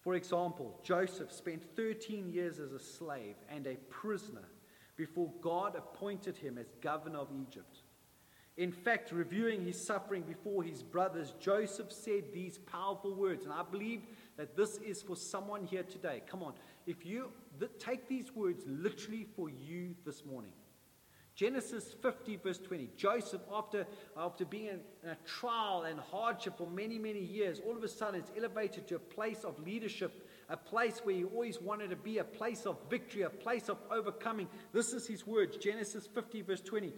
For 0.02 0.16
example, 0.16 0.80
Joseph 0.84 1.32
spent 1.32 1.64
13 1.76 2.30
years 2.30 2.60
as 2.60 2.72
a 2.72 2.80
slave 2.80 3.36
and 3.50 3.68
a 3.68 3.76
prisoner 3.90 4.48
before 4.96 5.32
God 5.42 5.76
appointed 5.76 6.38
him 6.38 6.58
as 6.58 6.68
governor 6.82 7.20
of 7.20 7.30
Egypt. 7.42 7.84
In 8.58 8.72
fact, 8.74 9.14
reviewing 9.14 9.66
his 9.66 9.82
suffering 9.82 10.24
before 10.24 10.64
his 10.64 10.84
brothers, 10.84 11.34
Joseph 11.40 11.94
said 11.94 12.26
these 12.34 12.58
powerful 12.58 13.16
words, 13.16 13.46
and 13.46 13.54
I 13.54 13.64
believe 13.64 14.02
that 14.36 14.58
this 14.58 14.78
is 14.78 15.02
for 15.02 15.16
someone 15.16 15.64
here 15.64 15.84
today. 15.84 16.22
Come 16.30 16.44
on, 16.44 16.54
if 16.86 17.06
you 17.06 17.32
th- 17.58 17.72
take 17.80 18.10
these 18.10 18.36
words 18.36 18.66
literally 18.68 19.28
for 19.36 19.50
you 19.50 19.96
this 20.06 20.26
morning. 20.26 20.52
Genesis 21.39 21.95
50, 22.02 22.36
verse 22.36 22.58
20. 22.58 22.89
Joseph, 22.97 23.39
after, 23.49 23.88
after 24.17 24.43
being 24.43 24.65
in, 24.65 24.80
in, 25.04 25.10
a 25.12 25.17
trial 25.25 25.84
and 25.84 25.97
hardship 25.97 26.58
for 26.58 26.67
many, 26.67 26.99
many 26.99 27.23
years, 27.23 27.62
all 27.65 27.78
of 27.78 27.82
a 27.82 27.88
sudden 27.88 28.19
is 28.19 28.30
elevated 28.36 28.86
to 28.89 28.97
a 28.97 28.99
place 28.99 29.45
of 29.45 29.58
leadership, 29.58 30.28
a 30.49 30.58
place 30.58 30.99
where 31.06 31.15
he 31.15 31.23
always 31.23 31.62
wanted 31.62 31.91
to 31.91 31.95
be, 31.95 32.17
a 32.17 32.25
place 32.25 32.65
of 32.65 32.75
victory, 32.89 33.21
a 33.21 33.30
place 33.30 33.69
of 33.69 33.78
overcoming. 33.89 34.49
This 34.73 34.91
is 34.91 35.08
his 35.08 35.25
words 35.25 35.56
Genesis 35.56 36.08
50, 36.08 36.41
verse 36.41 36.60
20. 36.60 36.91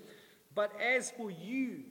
But 0.55 0.71
as 0.81 1.11
for 1.11 1.29
you, 1.29 1.83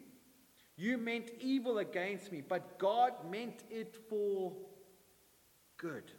you 0.76 0.98
meant 0.98 1.30
evil 1.38 1.78
against 1.78 2.32
me, 2.32 2.40
but 2.40 2.80
God 2.80 3.12
meant 3.30 3.62
it 3.70 3.96
for 4.08 4.52
good, 5.76 6.10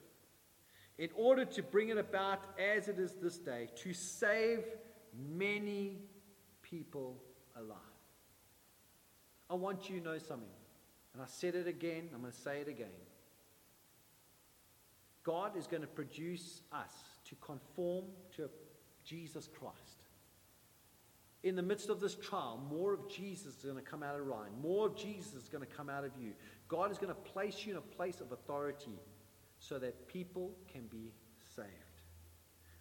in 0.98 1.10
order 1.18 1.44
to 1.44 1.62
bring 1.62 1.90
it 1.90 1.98
about 1.98 2.40
as 2.58 2.88
it 2.88 3.00
is 3.00 3.16
this 3.22 3.38
day, 3.38 3.68
to 3.84 3.92
save 3.92 4.64
many 5.14 5.98
people 6.72 7.22
alive. 7.56 7.78
I 9.50 9.56
want 9.56 9.90
you 9.90 10.00
to 10.00 10.06
know 10.06 10.18
something. 10.18 10.48
And 11.14 11.22
I 11.22 11.26
said 11.28 11.56
it 11.56 11.68
again, 11.68 12.10
I'm 12.14 12.22
going 12.22 12.32
to 12.32 12.38
say 12.38 12.62
it 12.62 12.70
again. 12.70 12.88
God 15.24 15.58
is 15.58 15.68
going 15.68 15.82
to 15.82 15.88
produce 15.88 16.62
us 16.72 16.94
to 17.26 17.36
conform 17.36 18.06
to 18.38 18.50
Jesus 19.04 19.48
Christ. 19.48 19.76
In 21.44 21.56
the 21.56 21.62
midst 21.62 21.90
of 21.90 22.00
this 22.00 22.16
trial, 22.16 22.64
more 22.70 22.94
of 22.94 23.10
Jesus 23.10 23.58
is 23.58 23.64
going 23.66 23.76
to 23.76 23.82
come 23.82 24.04
out 24.04 24.16
of 24.16 24.26
Ryan. 24.26 24.52
More 24.62 24.88
of 24.88 24.96
Jesus 24.96 25.34
is 25.34 25.50
going 25.50 25.66
to 25.66 25.76
come 25.76 25.90
out 25.90 26.06
of 26.06 26.12
you. 26.20 26.32
God 26.68 26.92
is 26.92 26.98
going 26.98 27.14
to 27.14 27.20
place 27.20 27.66
you 27.66 27.74
in 27.74 27.78
a 27.78 27.82
place 27.82 28.22
of 28.22 28.32
authority 28.32 29.00
so 29.60 29.78
that 29.80 30.08
people 30.08 30.52
can 30.72 30.84
be 30.84 31.12
saved. 31.56 31.68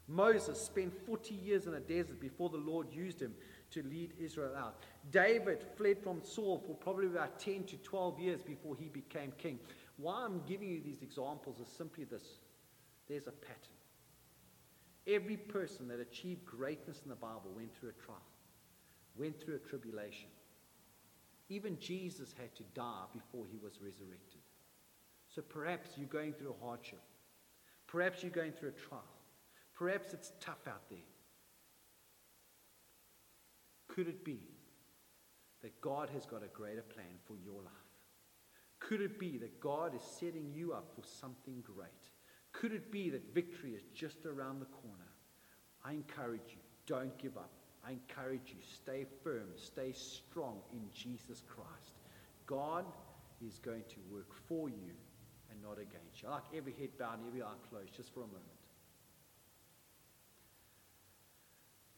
Moses 0.06 0.60
spent 0.60 0.92
40 1.06 1.34
years 1.34 1.66
in 1.66 1.74
a 1.74 1.80
desert 1.80 2.20
before 2.20 2.48
the 2.48 2.56
Lord 2.56 2.88
used 2.92 3.20
him 3.20 3.32
to 3.70 3.82
lead 3.82 4.12
Israel 4.18 4.54
out. 4.56 4.82
David 5.10 5.64
fled 5.76 6.02
from 6.02 6.20
Saul 6.22 6.62
for 6.66 6.74
probably 6.74 7.06
about 7.06 7.38
10 7.38 7.64
to 7.64 7.76
12 7.76 8.20
years 8.20 8.42
before 8.42 8.76
he 8.76 8.88
became 8.88 9.32
king. 9.38 9.58
Why 9.96 10.24
I'm 10.24 10.42
giving 10.46 10.68
you 10.68 10.80
these 10.80 11.02
examples 11.02 11.60
is 11.60 11.68
simply 11.68 12.04
this 12.04 12.38
there's 13.08 13.26
a 13.26 13.32
pattern. 13.32 13.80
Every 15.06 15.36
person 15.36 15.88
that 15.88 15.98
achieved 15.98 16.44
greatness 16.44 17.00
in 17.02 17.10
the 17.10 17.16
Bible 17.16 17.50
went 17.54 17.74
through 17.74 17.90
a 17.90 18.04
trial, 18.04 18.18
went 19.16 19.40
through 19.40 19.56
a 19.56 19.68
tribulation. 19.68 20.28
Even 21.48 21.78
Jesus 21.80 22.32
had 22.38 22.54
to 22.54 22.62
die 22.74 23.04
before 23.12 23.44
he 23.50 23.58
was 23.58 23.80
resurrected. 23.82 24.40
So 25.34 25.42
perhaps 25.42 25.90
you're 25.96 26.06
going 26.06 26.32
through 26.32 26.54
a 26.60 26.64
hardship. 26.64 27.00
Perhaps 27.88 28.22
you're 28.22 28.30
going 28.30 28.52
through 28.52 28.68
a 28.68 28.88
trial. 28.88 29.02
Perhaps 29.74 30.12
it's 30.12 30.32
tough 30.40 30.68
out 30.68 30.88
there. 30.88 30.98
Could 33.94 34.08
it 34.08 34.24
be 34.24 34.40
that 35.62 35.80
God 35.80 36.10
has 36.14 36.24
got 36.24 36.42
a 36.42 36.48
greater 36.48 36.82
plan 36.82 37.18
for 37.26 37.36
your 37.44 37.62
life? 37.62 37.72
Could 38.78 39.00
it 39.00 39.18
be 39.18 39.36
that 39.38 39.60
God 39.60 39.94
is 39.94 40.02
setting 40.02 40.52
you 40.54 40.72
up 40.72 40.92
for 40.94 41.02
something 41.06 41.62
great? 41.62 41.90
Could 42.52 42.72
it 42.72 42.90
be 42.90 43.10
that 43.10 43.34
victory 43.34 43.72
is 43.72 43.82
just 43.94 44.24
around 44.26 44.60
the 44.60 44.66
corner? 44.66 45.10
I 45.84 45.92
encourage 45.92 46.48
you, 46.48 46.60
don't 46.86 47.16
give 47.18 47.36
up. 47.36 47.50
I 47.84 47.92
encourage 47.92 48.48
you, 48.48 48.60
stay 48.60 49.06
firm, 49.24 49.48
stay 49.56 49.92
strong 49.92 50.60
in 50.72 50.82
Jesus 50.94 51.42
Christ. 51.46 51.98
God 52.46 52.84
is 53.44 53.58
going 53.58 53.84
to 53.88 53.96
work 54.10 54.28
for 54.48 54.68
you 54.68 54.92
and 55.50 55.62
not 55.62 55.78
against 55.78 56.22
you. 56.22 56.28
I 56.28 56.32
like 56.32 56.44
every 56.54 56.74
head 56.78 56.90
bowed 56.98 57.18
and 57.18 57.26
every 57.26 57.42
eye 57.42 57.54
closed 57.68 57.94
just 57.96 58.12
for 58.12 58.20
a 58.20 58.26
moment. 58.26 58.44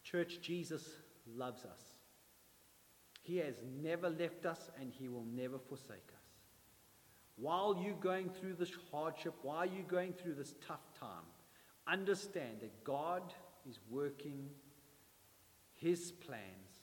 Church, 0.05 0.41
Jesus 0.41 0.89
loves 1.27 1.65
us. 1.65 1.83
He 3.23 3.37
has 3.39 3.55
never 3.81 4.11
left 4.11 4.47
us 4.47 4.71
and 4.81 4.93
He 4.93 5.09
will 5.09 5.27
never 5.33 5.59
forsake 5.59 6.11
us. 6.15 6.23
While 7.37 7.81
you're 7.83 7.95
going 7.95 8.31
through 8.31 8.55
this 8.55 8.73
hardship, 8.91 9.35
while 9.43 9.65
you're 9.65 9.85
going 9.85 10.13
through 10.13 10.35
this 10.35 10.55
tough 10.67 10.93
time, 10.99 11.25
understand 11.87 12.61
that 12.61 12.85
God 12.85 13.23
is 13.69 13.79
working 13.91 14.49
His 15.75 16.13
plans, 16.13 16.83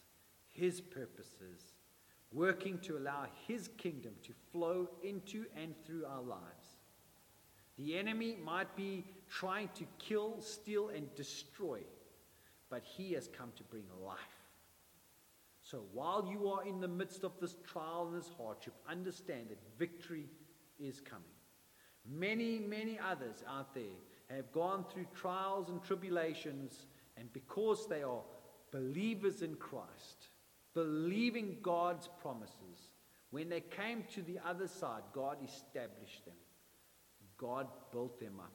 His 0.53 0.81
purposes, 0.81 1.73
working 2.31 2.79
to 2.79 2.97
allow 2.97 3.25
His 3.47 3.69
kingdom 3.77 4.13
to 4.23 4.33
flow 4.51 4.89
into 5.03 5.45
and 5.55 5.73
through 5.85 6.05
our 6.05 6.21
lives. 6.21 6.77
The 7.77 7.97
enemy 7.97 8.37
might 8.43 8.75
be 8.75 9.05
trying 9.29 9.69
to 9.75 9.85
kill, 9.99 10.41
steal, 10.41 10.89
and 10.89 11.13
destroy, 11.15 11.79
but 12.69 12.83
He 12.83 13.13
has 13.13 13.27
come 13.27 13.51
to 13.55 13.63
bring 13.63 13.83
life. 14.05 14.17
So 15.61 15.83
while 15.93 16.27
you 16.31 16.49
are 16.49 16.65
in 16.65 16.79
the 16.79 16.87
midst 16.87 17.23
of 17.23 17.33
this 17.39 17.55
trial 17.67 18.07
and 18.11 18.21
this 18.21 18.31
hardship, 18.37 18.73
understand 18.89 19.49
that 19.49 19.59
victory 19.77 20.25
is 20.79 21.01
coming. 21.01 21.25
Many, 22.09 22.59
many 22.59 22.97
others 22.99 23.43
out 23.47 23.73
there 23.75 23.83
have 24.29 24.51
gone 24.51 24.85
through 24.91 25.05
trials 25.15 25.69
and 25.69 25.83
tribulations, 25.83 26.87
and 27.17 27.31
because 27.33 27.87
they 27.87 28.03
are 28.03 28.21
believers 28.71 29.41
in 29.41 29.55
Christ, 29.55 30.29
believing 30.73 31.57
God's 31.61 32.09
promises, 32.21 32.91
when 33.31 33.49
they 33.49 33.61
came 33.61 34.03
to 34.13 34.21
the 34.21 34.39
other 34.47 34.67
side, 34.67 35.03
God 35.13 35.37
established 35.43 36.25
them. 36.25 36.35
God 37.37 37.67
built 37.91 38.19
them 38.19 38.39
up. 38.39 38.53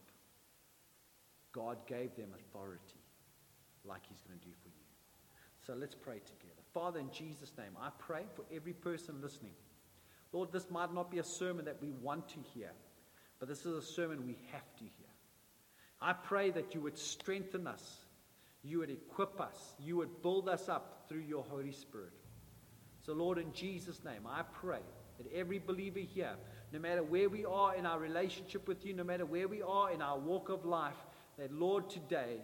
God 1.53 1.79
gave 1.87 2.17
them 2.17 2.31
authority, 2.35 3.04
like 3.85 4.03
He's 4.09 4.21
going 4.21 4.39
to 4.39 4.45
do 4.45 4.53
for 4.63 4.69
you. 4.69 4.85
So 5.67 5.75
let's 5.75 5.95
pray 5.95 6.19
together. 6.19 6.61
Father, 6.73 7.01
in 7.01 7.11
Jesus' 7.11 7.53
name, 7.57 7.77
I 7.81 7.89
pray 7.99 8.23
for 8.35 8.45
every 8.55 8.73
person 8.73 9.21
listening. 9.23 9.53
Lord, 10.33 10.53
this 10.53 10.71
might 10.71 10.93
not 10.93 11.11
be 11.11 11.19
a 11.19 11.25
sermon 11.25 11.65
that 11.67 11.81
we 11.81 11.93
want 12.03 12.29
to 12.31 12.39
hear, 12.55 12.71
but 13.39 13.49
this 13.49 13.61
is 13.65 13.75
a 13.77 13.83
sermon 13.83 14.27
we 14.27 14.37
have 14.53 14.75
to 14.79 14.85
hear. 14.85 15.09
I 16.01 16.13
pray 16.13 16.51
that 16.51 16.75
you 16.75 16.81
would 16.81 16.99
strengthen 16.99 17.67
us, 17.67 17.99
you 18.63 18.79
would 18.79 18.91
equip 18.91 19.41
us, 19.41 19.75
you 19.79 19.97
would 19.97 20.23
build 20.23 20.49
us 20.49 20.69
up 20.69 21.05
through 21.09 21.21
your 21.21 21.45
Holy 21.45 21.73
Spirit. 21.73 22.13
So, 23.07 23.13
Lord, 23.13 23.39
in 23.39 23.53
Jesus' 23.53 24.05
name, 24.05 24.27
I 24.27 24.43
pray 24.43 24.81
that 25.19 25.33
every 25.33 25.59
believer 25.59 26.01
here, 26.01 26.35
no 26.73 26.79
matter 26.79 27.03
where 27.03 27.29
we 27.29 27.45
are 27.45 27.75
in 27.77 27.87
our 27.87 27.99
relationship 27.99 28.67
with 28.67 28.85
you, 28.85 28.93
no 28.93 29.05
matter 29.05 29.25
where 29.25 29.47
we 29.47 29.63
are 29.63 29.93
in 29.93 30.03
our 30.03 30.19
walk 30.19 30.49
of 30.49 30.65
life, 30.65 30.97
that, 31.39 31.53
Lord, 31.53 31.89
today 31.89 32.39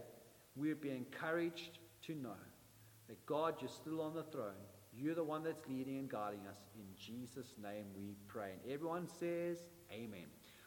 we 0.56 0.68
would 0.68 0.80
be 0.80 0.90
encouraged 0.90 1.78
to 2.06 2.14
know 2.14 2.36
that 3.08 3.24
God, 3.26 3.56
you're 3.60 3.68
still 3.68 4.00
on 4.00 4.14
the 4.14 4.22
throne. 4.24 4.54
You're 4.92 5.14
the 5.14 5.24
one 5.24 5.44
that's 5.44 5.66
leading 5.68 5.98
and 5.98 6.08
guiding 6.08 6.46
us. 6.48 6.58
In 6.74 6.86
Jesus' 6.96 7.54
name 7.62 7.86
we 7.96 8.16
pray. 8.26 8.52
And 8.62 8.72
everyone 8.72 9.08
says, 9.08 9.58
Amen. 9.92 10.26